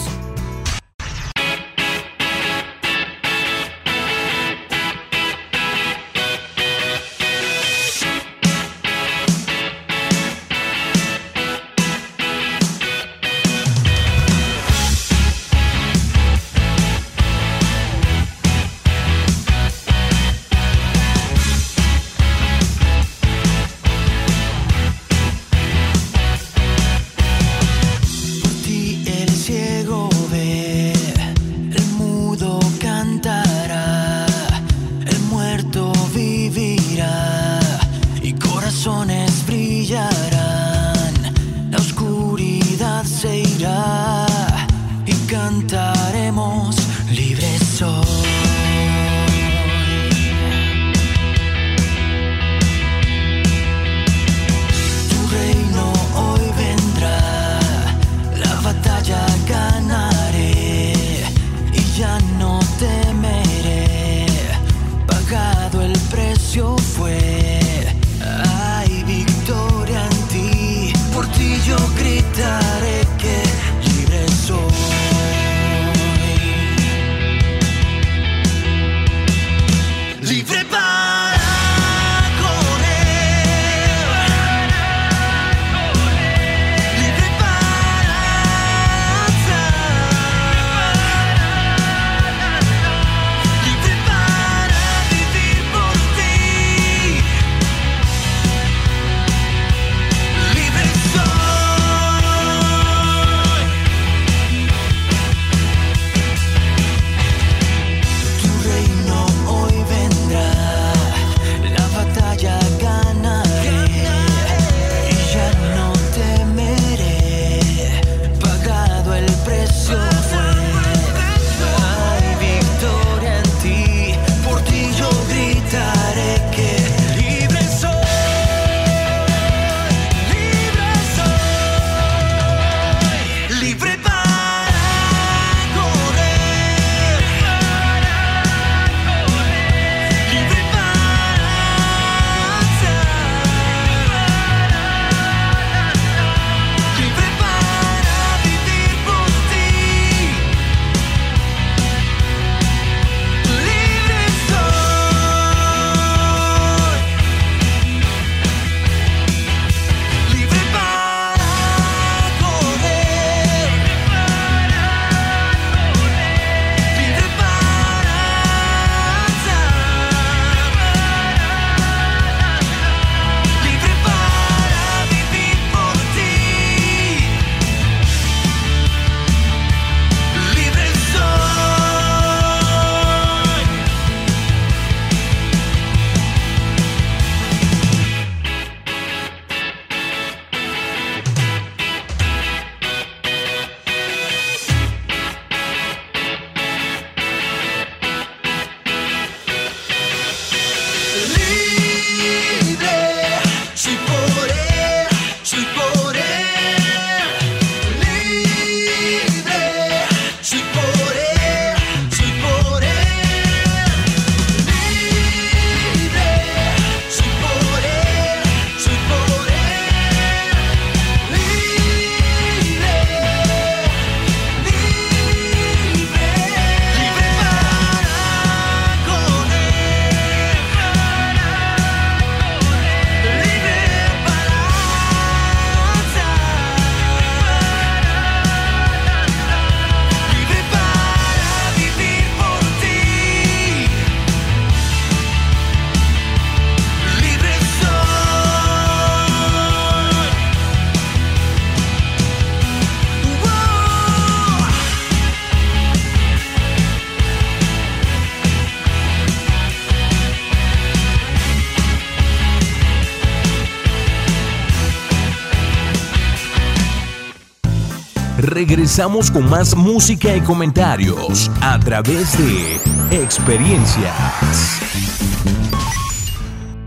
[268.65, 272.79] Regresamos con más música y comentarios a través de
[273.21, 274.13] experiencias.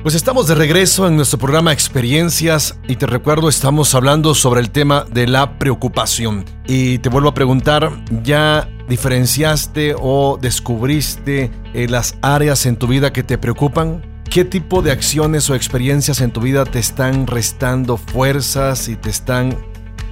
[0.02, 4.70] Pues estamos de regreso en nuestro programa Experiencias y te recuerdo estamos hablando sobre el
[4.70, 6.46] tema de la preocupación.
[6.66, 7.90] Y te vuelvo a preguntar,
[8.22, 14.02] ¿ya diferenciaste o descubriste eh, las áreas en tu vida que te preocupan?
[14.30, 19.10] ¿Qué tipo de acciones o experiencias en tu vida te están restando fuerzas y te
[19.10, 19.54] están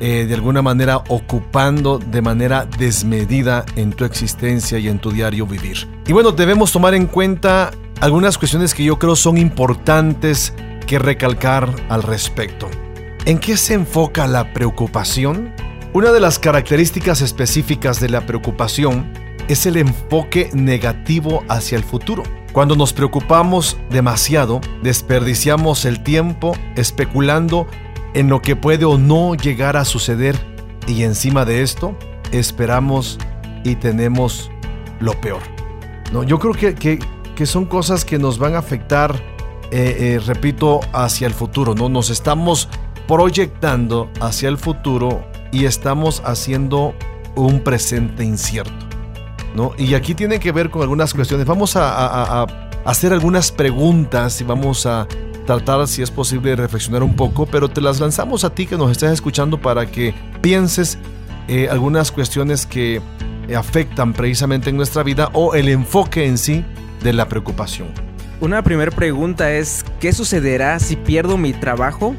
[0.01, 5.47] eh, de alguna manera ocupando de manera desmedida en tu existencia y en tu diario
[5.47, 5.89] vivir?
[6.07, 7.71] Y bueno, debemos tomar en cuenta
[8.01, 10.53] algunas cuestiones que yo creo son importantes
[10.87, 12.69] que recalcar al respecto.
[13.25, 15.55] ¿En qué se enfoca la preocupación?
[15.95, 19.13] Una de las características específicas de la preocupación
[19.49, 22.23] es el enfoque negativo hacia el futuro.
[22.53, 27.67] Cuando nos preocupamos demasiado, desperdiciamos el tiempo especulando
[28.15, 30.37] en lo que puede o no llegar a suceder
[30.87, 31.97] y encima de esto
[32.33, 33.19] esperamos
[33.65, 34.51] y tenemos
[35.01, 35.43] lo peor.
[36.13, 36.99] No, yo creo que,
[37.35, 39.15] que, son cosas que nos van a afectar,
[39.71, 41.89] eh, eh, repito, hacia el futuro, ¿no?
[41.89, 42.69] Nos estamos
[43.09, 46.95] proyectando hacia el futuro y estamos haciendo
[47.35, 48.87] un presente incierto,
[49.55, 49.73] ¿no?
[49.77, 51.47] Y aquí tiene que ver con algunas cuestiones.
[51.47, 52.47] Vamos a,
[52.85, 55.09] hacer algunas preguntas y vamos a
[55.47, 58.91] tratar, si es posible, reflexionar un poco, pero te las lanzamos a ti que nos
[58.91, 60.99] estás escuchando para que pienses
[61.49, 63.01] eh, algunas cuestiones que
[63.57, 66.65] afectan precisamente en nuestra vida o el enfoque en sí
[67.03, 67.89] de la preocupación.
[68.41, 72.15] Una primera pregunta es, ¿qué sucederá si pierdo mi trabajo?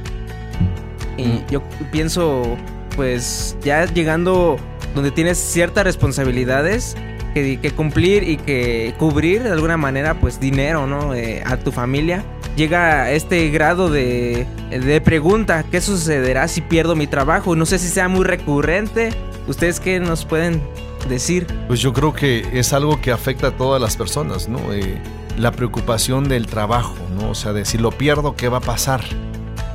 [1.18, 1.46] Y Mm.
[1.50, 2.58] yo pienso,
[2.96, 4.58] pues ya llegando
[4.94, 6.96] donde tienes ciertas responsabilidades
[7.34, 11.14] que, que cumplir y que cubrir de alguna manera, pues dinero, ¿no?
[11.14, 12.24] Eh, a tu familia.
[12.56, 17.56] Llega a este grado de, de pregunta, ¿qué sucederá si pierdo mi trabajo?
[17.56, 19.10] No sé si sea muy recurrente.
[19.48, 20.62] ¿Ustedes qué nos pueden
[21.10, 21.48] decir?
[21.68, 24.60] Pues yo creo que es algo que afecta a todas las personas, ¿no?
[24.72, 25.02] Eh,
[25.38, 27.32] la preocupación del trabajo, ¿no?
[27.32, 29.02] O sea, de si lo pierdo, ¿qué va a pasar?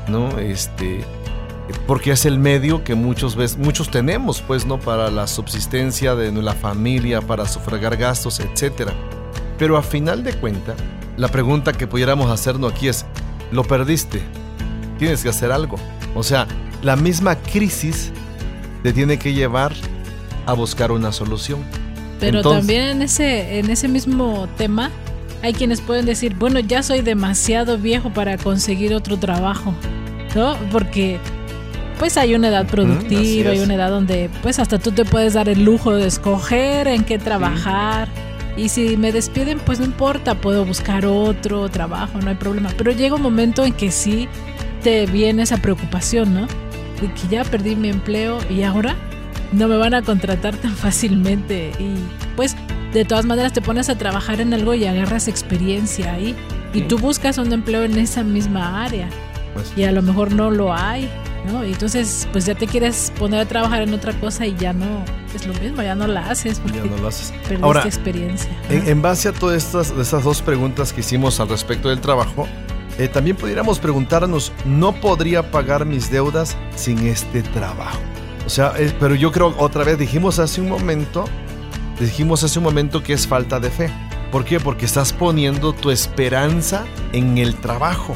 [0.08, 0.38] ¿No?
[0.38, 1.04] Este,
[1.86, 4.80] porque es el medio que muchos veces, muchos tenemos, pues, ¿no?
[4.80, 8.92] Para la subsistencia de la familia, para sufragar gastos, etcétera.
[9.58, 10.76] Pero a final de cuentas,
[11.20, 13.04] la pregunta que pudiéramos hacernos aquí es,
[13.52, 14.22] ¿lo perdiste?
[14.98, 15.76] Tienes que hacer algo.
[16.14, 16.46] O sea,
[16.82, 18.10] la misma crisis
[18.82, 19.74] te tiene que llevar
[20.46, 21.60] a buscar una solución.
[22.20, 24.90] Pero Entonces- también en ese, en ese mismo tema
[25.42, 29.74] hay quienes pueden decir, bueno, ya soy demasiado viejo para conseguir otro trabajo,
[30.34, 30.56] ¿no?
[30.72, 31.18] Porque
[31.98, 35.50] pues hay una edad productiva, hay una edad donde pues hasta tú te puedes dar
[35.50, 38.08] el lujo de escoger en qué trabajar.
[38.60, 42.68] Y si me despiden, pues no importa, puedo buscar otro trabajo, no hay problema.
[42.76, 44.28] Pero llega un momento en que sí
[44.82, 46.46] te viene esa preocupación, ¿no?
[47.00, 48.96] De que ya perdí mi empleo y ahora
[49.52, 51.72] no me van a contratar tan fácilmente.
[51.78, 51.94] Y
[52.36, 52.54] pues
[52.92, 56.36] de todas maneras te pones a trabajar en algo y agarras experiencia ahí.
[56.74, 59.08] Y tú buscas un empleo en esa misma área.
[59.54, 61.08] Pues- Y a lo mejor no lo hay,
[61.46, 61.64] ¿no?
[61.64, 65.04] Y entonces pues ya te quieres poner a trabajar en otra cosa y ya no
[65.34, 67.32] es lo mismo, ya no la haces porque Ya no lo haces.
[67.42, 68.50] perdiste Ahora, experiencia.
[68.68, 72.46] En, en base a todas estas, estas dos preguntas que hicimos al respecto del trabajo,
[72.98, 77.98] eh, también pudiéramos preguntarnos, ¿no podría pagar mis deudas sin este trabajo?
[78.46, 81.24] O sea, pero yo creo, otra vez dijimos hace un momento,
[82.00, 83.90] dijimos hace un momento que es falta de fe.
[84.32, 84.60] ¿Por qué?
[84.60, 88.14] Porque estás poniendo tu esperanza en el trabajo,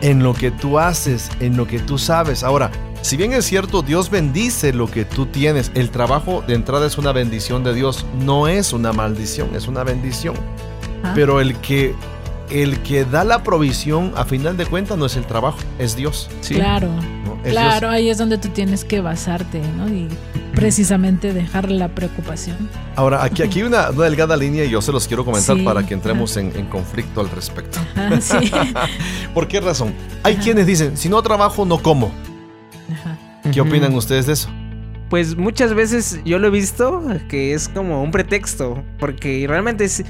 [0.00, 2.42] en lo que tú haces, en lo que tú sabes.
[2.42, 2.70] Ahora,
[3.02, 6.98] si bien es cierto, Dios bendice lo que tú tienes, el trabajo de entrada es
[6.98, 10.34] una bendición de Dios, no es una maldición, es una bendición.
[11.02, 11.12] Ah.
[11.14, 11.94] Pero el que
[12.50, 16.28] el que da la provisión a final de cuentas no es el trabajo, es Dios.
[16.48, 16.88] Claro,
[17.24, 17.38] ¿no?
[17.44, 17.92] Es claro, Dios.
[17.92, 19.88] ahí es donde tú tienes que basarte, ¿no?
[19.88, 20.08] Y
[20.60, 22.56] precisamente dejar la preocupación.
[22.96, 25.62] Ahora, aquí, aquí hay una, una delgada línea y yo se los quiero comentar Sí,
[25.62, 27.78] para que entremos en, en conflicto al respecto.
[27.96, 28.50] Ajá, sí.
[29.34, 29.94] ¿Por qué razón?
[30.22, 32.12] Hay quienes dicen, si no trabajo, no como.
[32.92, 33.18] Ajá.
[33.52, 34.48] ¿Qué opinan ustedes de eso?
[35.08, 40.04] Pues muchas veces yo lo he visto que es como un pretexto, porque realmente es-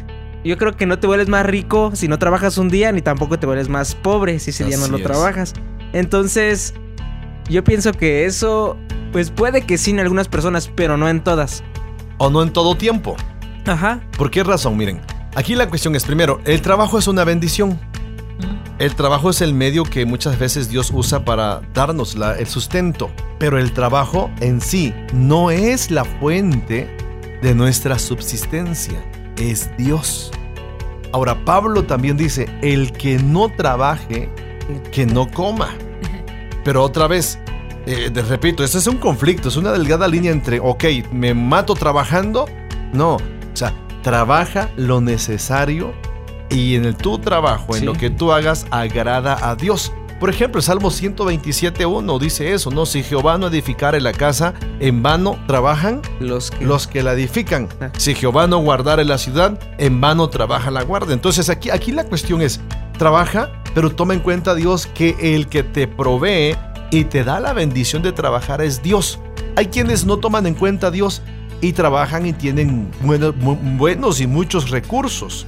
[0.44, 3.38] yo creo que no te vuelves más rico si no trabajas un día, ni tampoco
[3.38, 5.02] te vuelves más pobre si ese día no lo es.
[5.04, 5.54] trabajas.
[5.92, 6.74] Entonces,
[7.48, 8.76] yo pienso que eso,
[9.12, 11.62] pues puede que sí en algunas personas, pero no en todas.
[12.18, 13.16] O no en todo tiempo.
[13.66, 14.00] Ajá.
[14.16, 14.76] ¿Por qué razón?
[14.76, 15.00] Miren,
[15.34, 17.78] aquí la cuestión es, primero, el trabajo es una bendición.
[18.78, 23.10] El trabajo es el medio que muchas veces Dios usa para darnos la- el sustento,
[23.38, 26.88] pero el trabajo en sí no es la fuente
[27.42, 28.98] de nuestra subsistencia,
[29.36, 30.30] es Dios.
[31.12, 34.30] Ahora Pablo también dice, el que no trabaje,
[34.92, 35.74] que no coma.
[36.64, 37.38] Pero otra vez,
[37.86, 41.74] eh, te repito, este es un conflicto, es una delgada línea entre, ok, me mato
[41.74, 42.46] trabajando.
[42.92, 43.20] No, o
[43.54, 43.72] sea,
[44.02, 45.92] trabaja lo necesario
[46.50, 47.86] y en el tu trabajo, en Sí.
[47.86, 49.92] lo que tú hagas, agrada a Dios.
[50.18, 52.84] Por ejemplo, el Salmo 127.1 dice eso, ¿no?
[52.84, 56.64] Si Jehová no edificare la casa, en vano trabajan Los que...
[56.64, 57.68] los que la edifican.
[57.80, 57.90] Ah.
[57.96, 61.14] Si Jehová no guardare la ciudad, en vano trabaja la guarda.
[61.14, 62.60] Entonces aquí, aquí la cuestión es,
[62.98, 66.54] trabaja, pero toma en cuenta Dios que el que te provee
[66.90, 69.18] y te da la bendición de trabajar es Dios.
[69.56, 71.22] Hay quienes no toman en cuenta a Dios
[71.60, 72.90] y trabajan y tienen
[73.78, 75.46] buenos, y muchos recursos,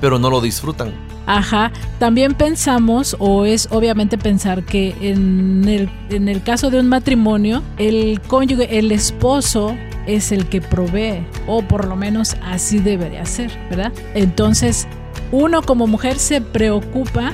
[0.00, 0.92] pero no lo disfrutan.
[1.26, 6.88] Ajá, también pensamos, o es obviamente pensar que en el, en el caso de un
[6.88, 9.76] matrimonio, el cónyuge, el esposo
[10.06, 13.92] es el que provee, o por lo menos así debería ser, ¿verdad?
[14.14, 14.86] Entonces,
[15.30, 17.32] uno como mujer se preocupa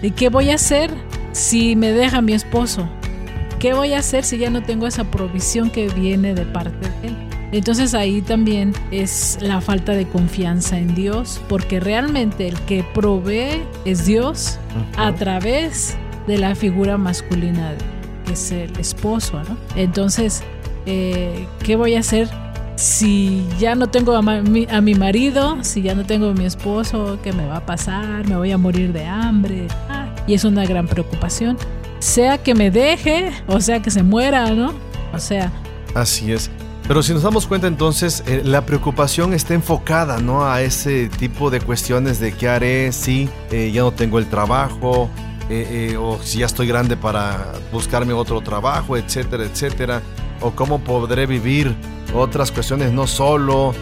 [0.00, 0.90] de qué voy a hacer
[1.34, 2.88] si me deja mi esposo,
[3.58, 7.08] qué voy a hacer si ya no tengo esa provisión que viene de parte de
[7.08, 7.16] él.
[7.50, 13.62] Entonces ahí también es la falta de confianza en Dios, porque realmente el que provee
[13.84, 14.58] es Dios
[14.96, 17.74] a través de la figura masculina
[18.26, 19.56] que es el esposo, ¿no?
[19.76, 20.42] Entonces,
[20.86, 22.28] eh, ¿qué voy a hacer
[22.76, 26.44] si ya no tengo a, mi, a mi marido, si ya no tengo a mi
[26.44, 27.18] esposo?
[27.22, 28.26] ¿Qué me va a pasar?
[28.26, 29.66] ¿Me voy a morir de hambre?
[29.88, 31.56] Ah, y es una gran preocupación.
[31.98, 34.74] Sea que me deje, o sea que se muera, ¿no?
[35.12, 35.52] O sea,
[35.94, 36.50] Así es.
[36.86, 40.46] Pero si nos damos cuenta entonces, eh, la preocupación está enfocada ¿no?
[40.46, 45.08] a ese tipo de cuestiones de qué haré si eh, ya no tengo el trabajo,
[45.48, 50.02] eh, o si ya estoy grande para buscarme otro trabajo, etcétera, etcétera,
[50.42, 51.74] o cómo podré vivir
[52.14, 53.74] otras cuestiones no solo,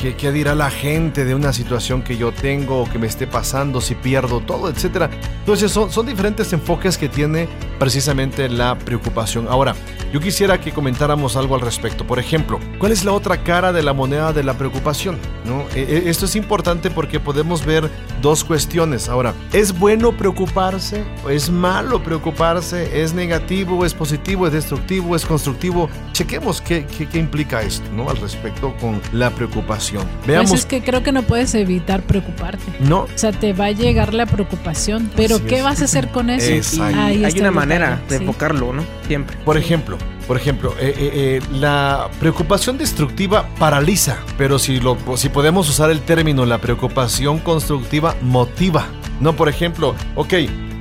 [0.00, 3.26] ¿qué, qué dirá la gente de una situación que yo tengo o que me esté
[3.26, 5.10] pasando, si pierdo todo, etcétera.
[5.40, 7.48] Entonces son, son diferentes enfoques que tiene
[7.78, 9.46] precisamente la preocupación.
[9.48, 9.74] Ahora,
[10.12, 12.06] yo quisiera que comentáramos algo al respecto.
[12.06, 15.18] Por ejemplo, ¿cuál es la otra cara de la moneda de la preocupación?
[15.44, 15.62] ¿No?
[15.74, 17.90] Eh, eh, esto es importante porque podemos ver
[18.20, 19.08] dos cuestiones.
[19.08, 21.04] Ahora, ¿es bueno preocuparse?
[21.28, 23.02] ¿Es malo preocuparse?
[23.02, 23.84] ¿Es negativo?
[23.84, 24.46] ¿Es positivo?
[24.46, 25.14] ¿Es destructivo?
[25.14, 25.88] ¿Es constructivo?
[26.12, 28.08] Chequemos qué, qué, qué implica esto ¿no?
[28.08, 29.89] al respecto con la preocupación.
[30.26, 30.50] Veamos.
[30.50, 32.64] pues es que creo que no puedes evitar preocuparte.
[32.80, 35.64] No, O sea, te va a llegar la preocupación, pero Así ¿qué es.
[35.64, 36.50] vas a hacer con eso?
[36.52, 36.98] Exacto.
[37.00, 38.22] Ahí Hay una manera de sí.
[38.24, 38.84] enfocarlo, ¿no?
[39.06, 39.36] Siempre.
[39.44, 45.28] Por ejemplo, por ejemplo, eh, eh, eh, la preocupación destructiva paraliza, pero si, lo, si
[45.28, 48.86] podemos usar el término la preocupación constructiva motiva.
[49.20, 50.34] No, por ejemplo, ok,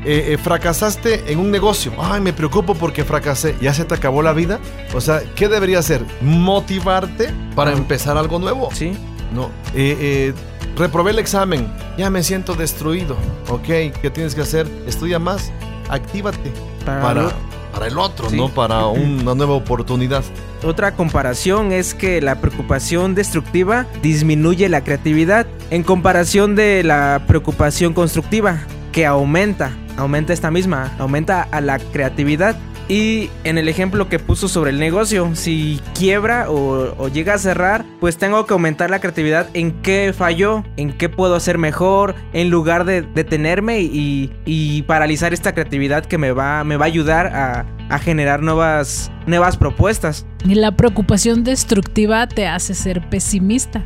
[0.06, 1.92] eh, eh, fracasaste en un negocio.
[2.00, 3.56] Ay, me preocupo porque fracasé.
[3.62, 4.60] ¿Ya se te acabó la vida?
[4.94, 6.06] O sea, ¿qué debería hacer?
[6.22, 8.70] Motivarte para empezar algo nuevo.
[8.74, 8.94] Sí.
[9.34, 10.34] No, eh,
[10.76, 13.16] reprobé el examen, ya me siento destruido.
[13.50, 13.66] Ok,
[14.02, 14.68] ¿qué tienes que hacer?
[14.88, 15.52] Estudia más,
[15.90, 16.52] actívate
[16.84, 17.30] Para
[17.72, 18.36] para, el otro, Sí.
[18.38, 18.50] ¿no?
[18.50, 20.24] Para una nueva oportunidad.
[20.64, 27.94] Otra comparación es que la preocupación destructiva disminuye la creatividad en comparación de la preocupación
[27.94, 28.60] constructiva
[28.92, 32.58] que aumenta, aumenta esta misma, aumenta a la creatividad.
[32.88, 37.86] Y en el ejemplo que puso sobre el negocio, si quiebra o, llega a cerrar,
[38.00, 42.50] pues tengo que aumentar la creatividad en qué falló, en qué puedo hacer mejor, en
[42.50, 47.28] lugar de detenerme y, y paralizar esta creatividad que me va, me va a ayudar
[47.28, 50.26] a, a generar nuevas, nuevas propuestas.
[50.46, 53.86] Y la preocupación destructiva te hace ser pesimista,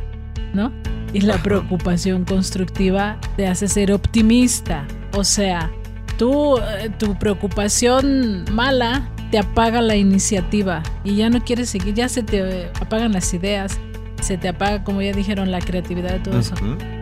[0.54, 0.72] ¿no?
[1.14, 4.86] Y la preocupación constructiva te hace ser optimista.
[5.14, 5.70] O sea,
[6.18, 12.08] tú, eh, tu preocupación mala te apaga la iniciativa y ya no quieres seguir, ya
[12.08, 13.80] se te apagan las ideas,
[14.20, 16.54] se te apaga, como ya dijeron, la creatividad y todo eso.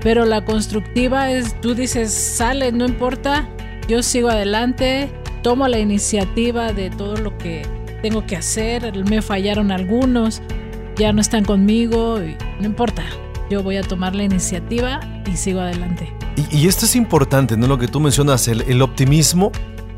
[0.03, 3.49] Pero la constructiva es, tú dices, sale, no importa,
[3.89, 5.11] yo sigo adelante,
[5.43, 7.63] tomo la iniciativa de todo lo que
[8.03, 10.43] tengo que hacer, me fallaron algunos,
[10.97, 13.05] ya no están conmigo, y no importa,
[13.51, 16.13] yo voy a tomar la iniciativa y sigo adelante.
[16.51, 17.67] Y, y esto es importante, ¿no?
[17.67, 19.53] Lo que tú mencionas, el, el optimismo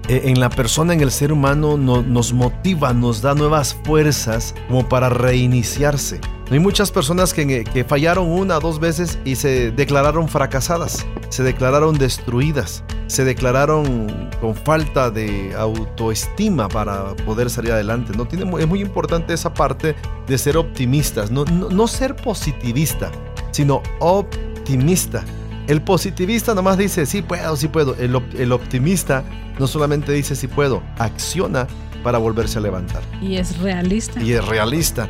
[0.09, 4.55] eh, en la persona, en el ser humano, no- nos motiva, nos da nuevas fuerzas
[4.69, 6.21] como para reiniciarse.
[6.51, 11.43] Hay muchas personas que, que fallaron una o dos veces y se declararon fracasadas, se
[11.43, 18.13] declararon destruidas, se declararon con falta de autoestima para poder salir adelante.
[18.15, 18.27] ¿no?
[18.27, 19.95] Tiene, es muy importante esa parte
[20.27, 23.11] de ser optimistas, no, no, no ser positivista,
[23.55, 25.23] sino optimista.
[25.69, 27.95] El positivista nomás dice, sí puedo, sí puedo.
[27.95, 29.23] El, op- el optimista
[29.61, 31.69] no solamente dice sí puedo, acciona
[32.03, 33.03] para volverse a levantar.
[33.23, 34.21] Y es realista.
[34.21, 35.09] Y es realista.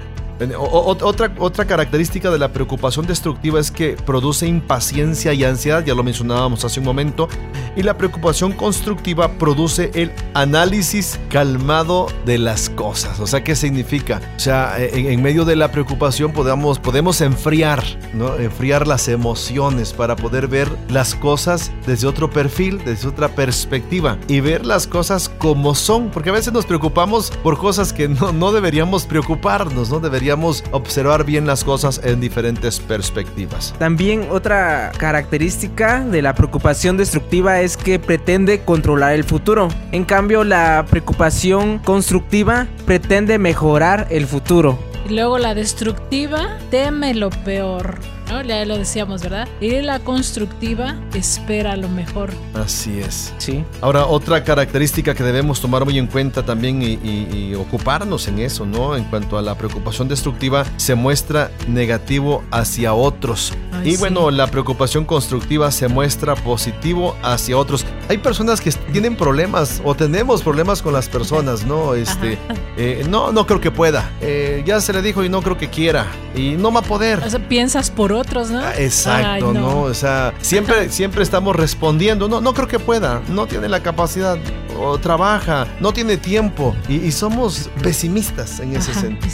[0.59, 6.03] Otra, otra característica de la preocupación destructiva es que produce impaciencia y ansiedad, ya lo
[6.03, 7.29] mencionábamos hace un momento,
[7.77, 13.21] y la preocupación constructiva produce el análisis calmado de las cosas.
[13.21, 14.21] O sea, ¿qué significa?
[14.37, 18.37] O sea, en, medio de la preocupación podemos, podemos enfriar, ¿no?
[18.37, 24.41] Enfriar las emociones para poder ver las cosas desde otro perfil, desde otra perspectiva y
[24.41, 28.53] ver las cosas como son, porque a veces nos preocupamos por cosas que no, no
[28.53, 33.75] deberíamos preocuparnos, no deberíamos observar bien las cosas en diferentes perspectivas.
[33.79, 39.69] También otra característica de la preocupación destructiva es que pretende controlar el futuro.
[39.93, 44.79] En cambio, la preocupación constructiva pretende mejorar el futuro.
[45.09, 47.99] Y luego la destructiva teme lo peor.
[48.27, 49.49] Ya lo decíamos, ¿verdad?
[49.61, 52.31] Y la constructiva espera lo mejor.
[52.55, 53.33] Así es.
[53.39, 53.65] Sí.
[53.81, 58.97] Ahora, otra característica que debemos tomar muy en cuenta también y, ocuparnos en eso, ¿no?
[58.97, 63.53] En cuanto a la preocupación destructiva, se muestra negativo hacia otros.
[63.85, 67.87] y bueno, la preocupación constructiva se muestra positivo hacia otros.
[68.09, 71.95] Hay personas que tienen problemas o tenemos problemas con las personas, ¿no?
[71.95, 72.39] Este,
[72.77, 74.11] eh, no, no creo que pueda.
[74.21, 76.07] Eh, ya se le dijo y no creo que quiera.
[76.35, 77.23] Y no va a poder.
[77.25, 78.61] O sea, piensas por otros, ¿no?
[78.61, 79.83] Ah, exacto, no.
[79.83, 84.39] O sea, siempre, siempre estamos respondiendo, no, no creo que pueda, no tiene la capacidad,
[84.79, 89.31] o trabaja, no tiene tiempo, y, somos pesimistas en ese sentido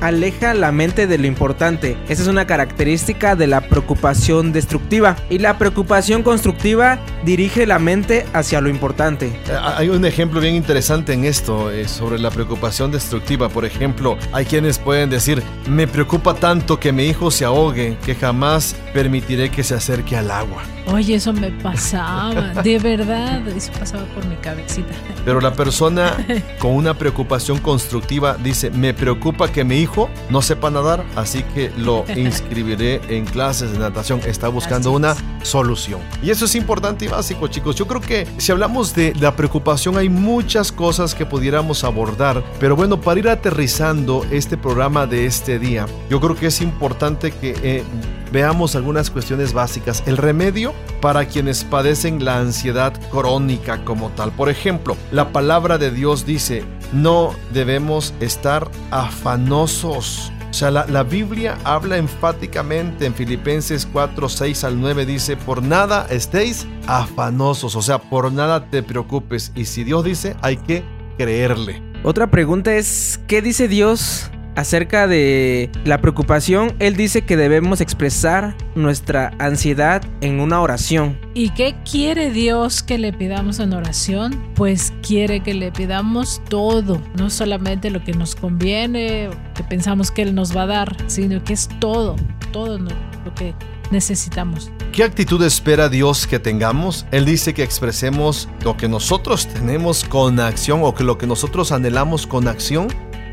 [0.00, 1.96] aleja la mente de lo importante.
[2.08, 5.16] Esa es una característica de la preocupación destructiva.
[5.28, 9.26] Y la preocupación constructiva dirige la mente hacia lo importante.
[9.26, 13.48] Eh, hay un ejemplo bien interesante en esto, eh, sobre la preocupación destructiva.
[13.48, 18.14] Por ejemplo, hay quienes pueden decir, me preocupa tanto que mi hijo se ahogue que
[18.14, 20.62] jamás permitiré que se acerque al agua.
[20.86, 24.92] Oye, eso me pasaba, de verdad, eso pasaba por mi cabecita.
[25.24, 26.16] Pero la persona
[26.58, 31.70] con una preocupación constructiva dice, me preocupa que mi hijo no sepa nadar, así que
[31.76, 34.20] lo inscribiré en clases de natación.
[34.26, 36.00] Está buscando una solución.
[36.22, 37.76] Y eso es importante y básico, chicos.
[37.76, 42.76] Yo creo que si hablamos de la preocupación hay muchas cosas que pudiéramos abordar, pero
[42.76, 47.54] bueno, para ir aterrizando este programa de este día, yo creo que es importante que
[47.62, 47.84] eh,
[48.32, 50.02] veamos algunas cuestiones básicas.
[50.06, 54.32] El remedio para quienes padecen la ansiedad crónica como tal.
[54.32, 60.32] Por ejemplo, la palabra de Dios dice, no debemos estar afanosos.
[60.50, 65.62] O sea, la, la, Biblia habla enfáticamente en Filipenses 4, 6 al 9, dice, por
[65.62, 69.52] nada estéis afanosos, o sea, por nada te preocupes.
[69.54, 70.82] Y si Dios dice, hay que
[71.16, 71.80] creerle.
[72.02, 78.56] Otra pregunta es, ¿qué dice Dios acerca de la preocupación, él dice que debemos expresar
[78.74, 81.18] nuestra ansiedad en una oración.
[81.34, 84.40] ¿Y qué quiere Dios que le pidamos en oración?
[84.54, 90.22] Pues quiere que le pidamos todo, no solamente lo que nos conviene, que pensamos que
[90.22, 92.16] Él nos va a dar, sino que es todo,
[92.52, 92.90] todo lo
[93.34, 93.54] que
[93.90, 94.70] necesitamos.
[94.92, 97.06] ¿Qué actitud espera Dios que tengamos?
[97.10, 101.72] Él dice que expresemos lo que nosotros tenemos con acción o que lo que nosotros
[101.72, 102.88] anhelamos con acción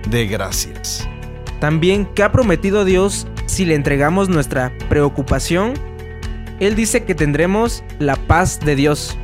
[0.10, 1.08] de gracias.
[1.60, 5.74] También, ¿qué ha prometido Dios si le entregamos nuestra preocupación?
[6.60, 9.18] Él dice que tendremos la paz de Dios.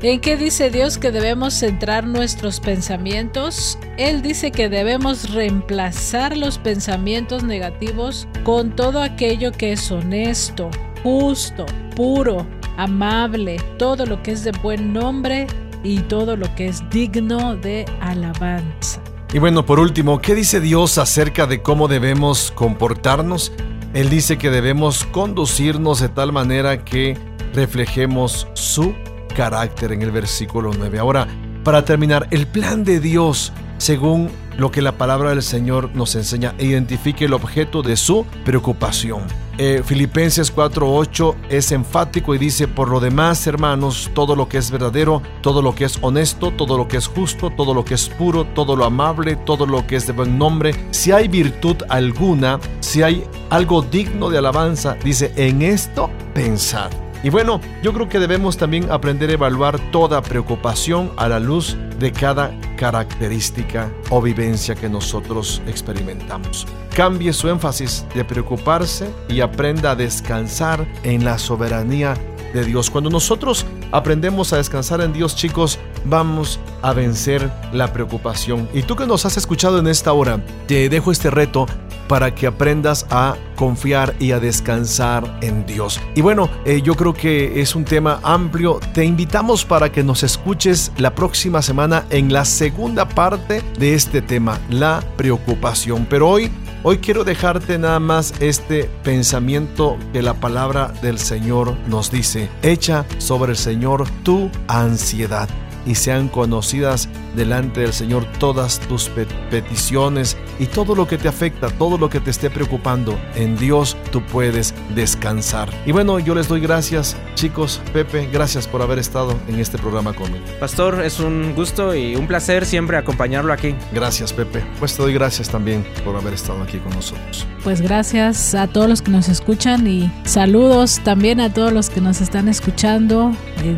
[0.00, 3.78] ¿En qué dice Dios que debemos centrar nuestros pensamientos?
[3.96, 10.70] Él dice que debemos reemplazar los pensamientos negativos con todo aquello que es honesto,
[11.02, 11.66] justo,
[11.96, 15.48] puro, amable, todo lo que es de buen nombre
[15.82, 19.02] y todo lo que es digno de alabanza.
[19.30, 23.52] Y bueno, por último, ¿qué dice Dios acerca de cómo debemos comportarnos?
[23.92, 27.18] Él dice que debemos conducirnos de tal manera que
[27.52, 28.94] reflejemos su
[29.36, 30.98] carácter en el versículo 9.
[30.98, 31.28] Ahora,
[31.62, 36.54] para terminar, el plan de Dios, según lo que la palabra del Señor nos enseña,
[36.58, 39.24] identifique el objeto de su preocupación.
[39.58, 44.70] Eh, Filipenses 4:8 es enfático y dice, por lo demás, hermanos, todo lo que es
[44.70, 48.08] verdadero, todo lo que es honesto, todo lo que es justo, todo lo que es
[48.08, 52.60] puro, todo lo amable, todo lo que es de buen nombre, si hay virtud alguna,
[52.78, 57.07] si hay algo digno de alabanza, dice, en esto pensad.
[57.22, 61.76] Y bueno, yo creo que debemos también aprender a evaluar toda preocupación a la luz
[61.98, 66.66] de cada característica o vivencia que nosotros experimentamos.
[66.94, 72.14] Cambie su énfasis de preocuparse y aprenda a descansar en la soberanía
[72.54, 72.88] de Dios.
[72.88, 78.68] Cuando nosotros aprendemos a descansar en Dios, chicos, vamos a vencer la preocupación.
[78.72, 81.66] Y tú que nos has escuchado en esta hora, te dejo este reto
[82.08, 86.00] para que aprendas a confiar y a descansar en Dios.
[86.14, 88.80] Y bueno, eh, yo creo que es un tema amplio.
[88.94, 94.22] Te invitamos para que nos escuches la próxima semana en la segunda parte de este
[94.22, 96.06] tema, la preocupación.
[96.08, 96.50] Pero hoy
[96.84, 102.48] Hoy quiero dejarte nada más este pensamiento que la palabra del Señor nos dice.
[102.62, 105.48] Echa sobre el Señor tu ansiedad
[105.88, 109.10] y sean conocidas delante del Señor todas tus
[109.50, 113.18] peticiones y todo lo que te afecta, todo lo que te esté preocupando.
[113.34, 115.70] En Dios tú puedes descansar.
[115.86, 117.80] Y bueno, yo les doy gracias, chicos.
[117.92, 120.44] Pepe, gracias por haber estado en este programa conmigo.
[120.60, 123.74] Pastor, es un gusto y un placer siempre acompañarlo aquí.
[123.92, 124.62] Gracias, Pepe.
[124.78, 127.46] Pues te doy gracias también por haber estado aquí con nosotros.
[127.64, 132.02] Pues gracias a todos los que nos escuchan y saludos también a todos los que
[132.02, 133.32] nos están escuchando
[133.62, 133.76] eh,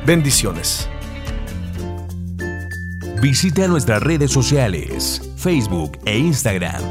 [0.06, 0.88] Bendiciones.
[3.20, 6.82] Visita nuestras redes sociales, Facebook e Instagram.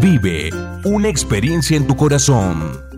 [0.00, 0.50] Vive
[0.84, 2.91] una experiencia en tu corazón.